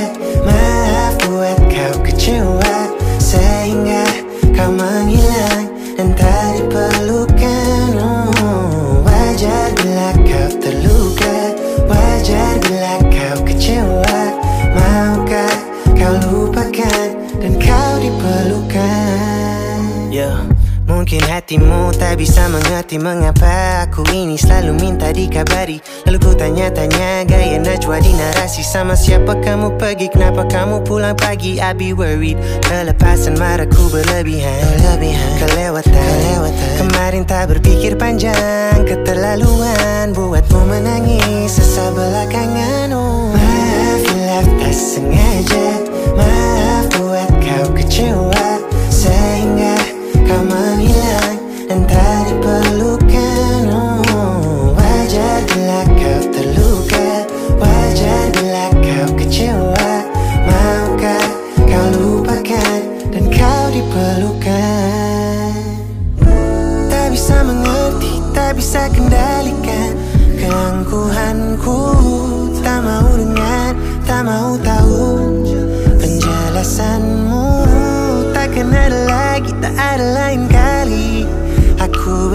Maaf 0.48 1.12
buat 1.28 1.58
kau 1.68 1.94
kecewa. 2.08 2.76
Sehingga 3.20 4.08
kau 4.56 4.72
menghilang 4.72 5.68
Dan 6.00 6.16
tak 6.16 6.37
Mungkin 21.08 21.24
hatimu 21.24 21.88
tak 21.96 22.20
bisa 22.20 22.52
mengerti 22.52 23.00
mengapa 23.00 23.80
aku 23.88 24.04
ini 24.12 24.36
selalu 24.36 24.76
minta 24.76 25.08
dikabari. 25.08 25.80
Lalu 26.04 26.20
ku 26.20 26.36
tanya-tanya 26.36 27.24
gaya 27.24 27.56
najwa 27.56 27.96
di 27.96 28.12
narasi. 28.12 28.60
Sama 28.60 28.92
siapa 28.92 29.40
kamu 29.40 29.80
pergi, 29.80 30.12
kenapa 30.12 30.44
kamu 30.44 30.84
pulang 30.84 31.16
pagi? 31.16 31.64
I 31.64 31.72
be 31.72 31.96
worried, 31.96 32.36
kelepasan 32.60 33.40
marahku 33.40 33.88
berlebihan. 33.88 34.52
Berlebihan, 34.84 35.32
kelewatan, 35.40 35.96
kelewatan. 35.96 36.76
Kemarin 36.76 37.24
tak 37.24 37.56
berpikir 37.56 37.96
panjang, 37.96 38.76
keterlaluan 38.84 40.12
Buatmu 40.12 40.60
menangis. 40.68 41.56
Sesa 41.56 41.88
belakangan 41.88 42.92
oh. 42.92 43.32
Maaf 43.32 44.02
hilaf 44.12 44.44
tak 44.60 44.76
sengaja. 44.76 45.68
Maaf 46.12 46.84
buat 47.00 47.32
kau 47.40 47.72
kecewa 47.72 48.57
kau 50.28 50.44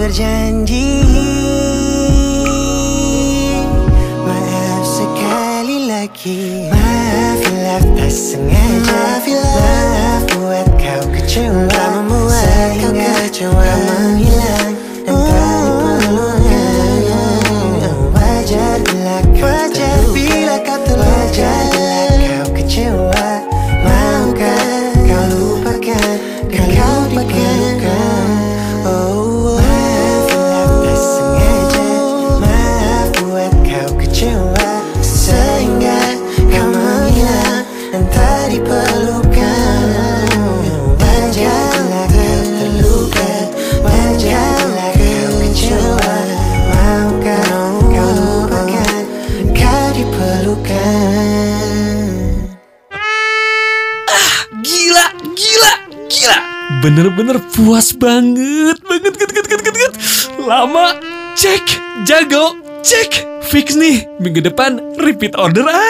berjanji. 0.04 1.00
Maaf 4.20 4.84
sekali 4.84 5.88
lagi. 5.88 6.68
Maaf 6.68 7.40
hilaf 7.48 7.84
tak 7.96 8.12
sengaja. 8.12 8.84
Maaf 8.84 10.22
buat 10.36 10.68
kau 10.76 11.04
kecewa 11.08 11.83
cek, 61.54 61.66
jago, 62.10 62.58
cek. 62.82 63.10
Fix 63.46 63.78
nih, 63.78 64.02
minggu 64.18 64.42
depan 64.42 64.98
repeat 64.98 65.38
order 65.38 65.62
ah. 65.70 65.83